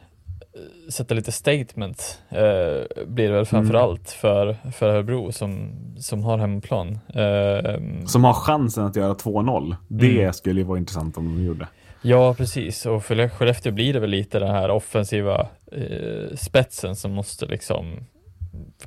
[0.88, 3.76] sätta lite statement eh, blir det väl Mm.
[3.76, 6.98] allt för, för Örebro som, som har hemmaplan.
[7.14, 9.76] Eh, Som har chansen att göra 2-0.
[9.88, 10.32] Det Mm.
[10.32, 11.68] skulle ju vara intressant om de gjorde.
[12.02, 12.86] Ja, precis.
[12.86, 17.96] Och för Skellefteå blir det väl lite den här offensiva eh, spetsen som måste liksom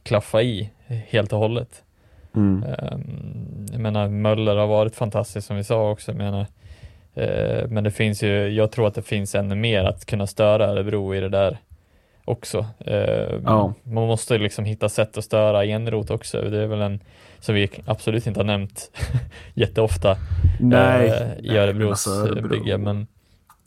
[0.03, 1.83] klaffa i helt och hållet.
[2.35, 2.63] Mm.
[2.63, 6.11] Um, jag menar, Möller har varit fantastisk som vi sa också.
[6.11, 6.45] Jag menar,
[7.69, 11.15] men det finns ju, jag tror att det finns ännu mer att kunna störa Örebro
[11.15, 11.57] i det där
[12.25, 12.65] också.
[12.85, 13.73] Eh, Ja.
[13.83, 16.41] Man måste liksom hitta sätt att störa Enrot också.
[16.41, 16.99] Det är väl en
[17.39, 18.91] som vi absolut inte har nämnt
[19.53, 20.17] jätteofta
[20.59, 22.77] Nej, eh, nej, i Örebros alltså, alltså, Örebro- bygge.
[22.77, 23.07] Men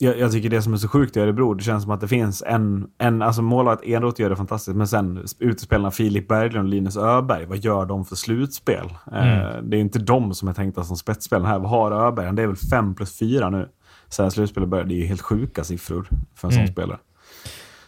[0.03, 2.09] Jag, jag tycker det som är så sjukt i Örebro, det känns som att det
[2.09, 6.71] finns en, en alltså målvakt Enroth gör det fantastiskt, men sen utespelarna Filip Berglund och
[6.71, 8.89] Linus Öberg, vad gör de för slutspel?
[9.13, 9.41] Mm.
[9.41, 11.59] Eh, det är inte de som är tänkta som spetsspel här.
[11.59, 12.37] Vad har Öberg?
[12.37, 13.69] Det är väl 5 plus 4 nu.
[14.09, 14.85] Sen slutspelet börjar.
[14.85, 16.67] Det är ju helt sjuka siffror för en Mm.
[16.67, 16.99] sån spelare.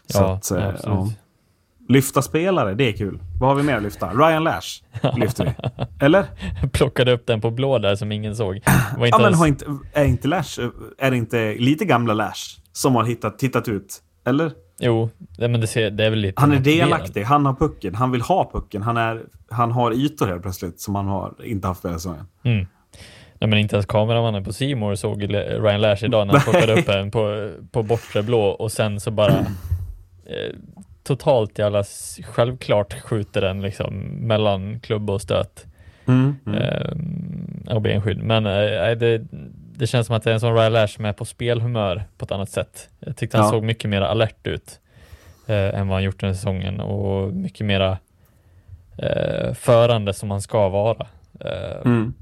[0.06, 1.08] Så ja, att, eh, ja.
[1.92, 3.18] Lyfta spelare, det är kul.
[3.40, 4.10] Vad har vi mer att lyfta?
[4.10, 4.82] Ryan Lash
[5.16, 5.52] lyfter vi.
[6.06, 6.24] Eller?
[6.72, 8.60] Plockade upp den på blå där som ingen såg.
[9.10, 10.60] Ja, men har inte, är inte Lash,
[10.98, 14.02] är det inte lite gamla Lash som har hittat, tittat ut?
[14.26, 14.52] Eller?
[14.80, 18.10] Jo, men det, ser, det är väl lite Han är delaktig, han har pucken, han
[18.10, 21.84] vill ha pucken, han, är, han har ytor helt plötsligt som han har inte haft
[21.84, 22.26] hela säsongen.
[22.44, 22.66] Mm.
[23.34, 26.88] Nej, men inte ens kameramannen på Simor såg Ryan Lash idag när han plockade upp
[26.88, 29.38] en på, på bortre blå och sen så bara
[30.26, 30.56] eh,
[31.02, 31.84] totalt jävla
[32.24, 35.66] självklart skjuter den liksom mellan klubba och stöt
[36.06, 36.36] Mm.
[36.46, 36.58] Mm.
[36.62, 38.18] eh, och benskydd.
[38.22, 39.22] Men eh, det,
[39.76, 42.24] det känns som att det är en sån Ryan Lash som är på spelhumör på
[42.24, 42.88] ett annat sätt.
[43.00, 43.50] Jag tyckte han Ja.
[43.50, 44.80] såg mycket mer alert ut
[45.46, 47.98] eh, än vad han gjort den här säsongen och mycket mera
[48.98, 51.06] eh, förande som han ska vara.
[51.40, 52.14] Eh, Mm.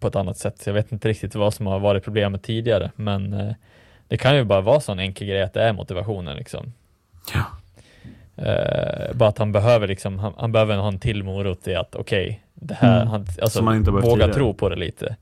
[0.00, 0.62] på ett annat sätt.
[0.66, 3.54] Jag vet inte riktigt vad som har varit problemet tidigare, men eh,
[4.08, 6.72] det kan ju bara vara så en enkel grej att det är motivationen liksom.
[7.34, 7.40] Ja.
[8.36, 11.94] Eh, bara att han behöver liksom, han, han behöver ha en till morot i att
[11.94, 13.08] okej, det här, Mm.
[13.08, 14.32] han, alltså, han våga tidigare.
[14.34, 15.16] tro på det lite.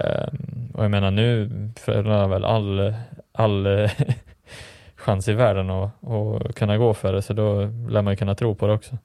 [0.00, 0.28] Eh,
[0.74, 2.94] och jag menar nu Frölunda har väl all,
[3.32, 3.66] all
[4.96, 8.34] chans i världen att, att kunna gå för det, så då lär man ju kunna
[8.34, 8.98] tro på det också.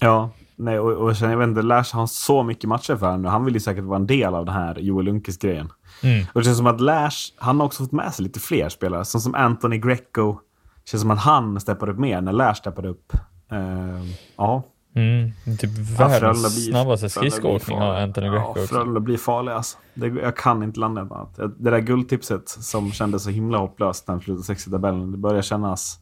[0.00, 3.24] Ja, nej, och, och sen, jag vet inte, Lash har så mycket matcher för honom.
[3.24, 5.68] Han vill ju säkert vara en del av den här Joel Lundqvist-grejen.
[6.02, 6.24] Mm.
[6.32, 9.04] Och det känns som att Lash, han har också fått med sig lite fler spelare.
[9.04, 10.36] Som som Anthony Greco.
[10.90, 13.12] Det känns som att han steppade upp mer när Lash steppade upp.
[13.52, 14.04] Eh,
[14.36, 14.62] ja.
[14.94, 15.30] Mm.
[15.58, 17.94] Typ Ja, världens blir- snabbaste skridskoåkning har.
[18.00, 18.66] Anthony Greco Ja, också.
[18.66, 19.78] Frölunda blir farliga alltså.
[19.94, 21.36] Det, jag kan inte landa ett annat.
[21.58, 25.12] Det där guldtipset som kändes så himla hopplöst när han slutade sex i tabellen.
[25.12, 25.98] Det börjar kännas...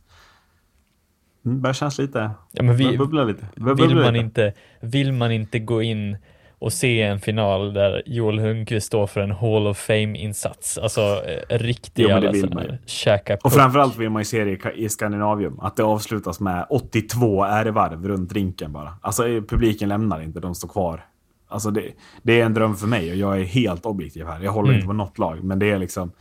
[1.47, 2.31] Mm, börjar kännas lite...
[2.53, 3.47] Ja, men vi, bubbla lite.
[3.57, 4.25] Börjar vill, bubbla man lite.
[4.25, 6.17] inte, vill man inte gå in
[6.59, 11.59] och se en final där Joel Lundqvist står för en Hall of Fame-insats, alltså eh,
[11.59, 12.73] riktig Jo, det vill man ju.
[12.87, 15.61] käka Och framförallt vill man ju se det i- i Skandinavium.
[15.61, 18.95] Att det avslutas med 82 ärevarv runt rinken bara.
[19.01, 21.05] Alltså eh, publiken lämnar inte, de står kvar.
[21.49, 21.83] Alltså det,
[22.23, 24.41] det är en dröm för mig och jag är helt objektiv här.
[24.41, 24.75] Jag håller Mm.
[24.77, 26.13] inte på något lag, men det är liksom...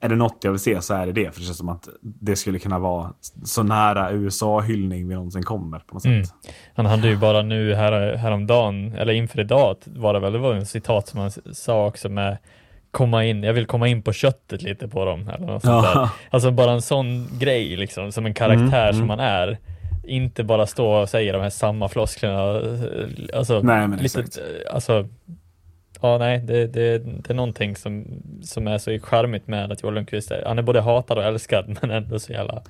[0.00, 1.30] Är det något jag vill se så är det det.
[1.34, 3.12] För det känns som att det skulle kunna vara
[3.44, 6.10] så nära USA-hyllning vi någonsin kommer på något sätt.
[6.12, 6.24] Mm.
[6.74, 10.54] Han hade ju bara nu här, häromdagen, eller inför idag var det väl, det var
[10.54, 12.38] en citat som han sa också med
[12.90, 15.28] komma in, jag vill komma in på köttet lite på dem.
[15.28, 16.00] Eller något sånt Ja.
[16.00, 16.08] där.
[16.30, 19.58] Alltså bara en sån grej liksom, som en karaktär Mm, som man är.
[20.04, 22.60] Inte bara stå och säga de här samma flosklerna.
[23.34, 24.38] Alltså, Nej, men lite, exakt.
[24.72, 25.08] alltså,
[26.04, 28.04] ja nej, det, det, det är någonting som,
[28.42, 31.78] som är så charmigt med att Joel Lundqvist är, han är både hatad och älskad
[31.82, 32.62] men ändå så jävla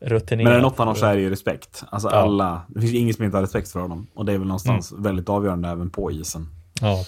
[0.00, 0.44] rutinerad.
[0.44, 1.84] Men är det något han har så är det ju respekt.
[1.90, 2.16] Alltså Ja.
[2.16, 4.06] alla, det finns ingen som inte har respekt för honom.
[4.14, 6.48] Och det är väl någonstans väldigt avgörande även på isen.
[6.80, 7.04] Ja,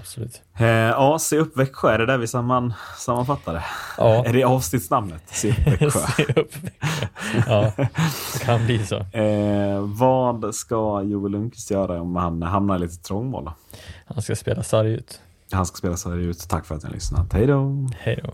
[0.00, 0.42] absolut.
[0.58, 3.64] Eh, ja, se upp Växjö, är det där vi samman, sammanfattar det?
[3.98, 4.24] Ja.
[4.24, 5.22] Är det avsnittsnamnet?
[5.26, 6.00] Se upp Växjö.
[6.16, 7.06] Se upp Växjö.
[7.46, 7.72] Ja,
[8.32, 8.96] det kan bli så.
[8.96, 13.50] eh, vad ska Joel Lundqvist göra om han hamnar i lite trångmål?
[14.06, 15.20] Han ska spela sarg ut.
[15.52, 16.48] Han ska spela här ut.
[16.48, 17.32] Tack för att ni har lyssnat.
[17.32, 17.88] Hej då!
[17.98, 18.32] Hej då.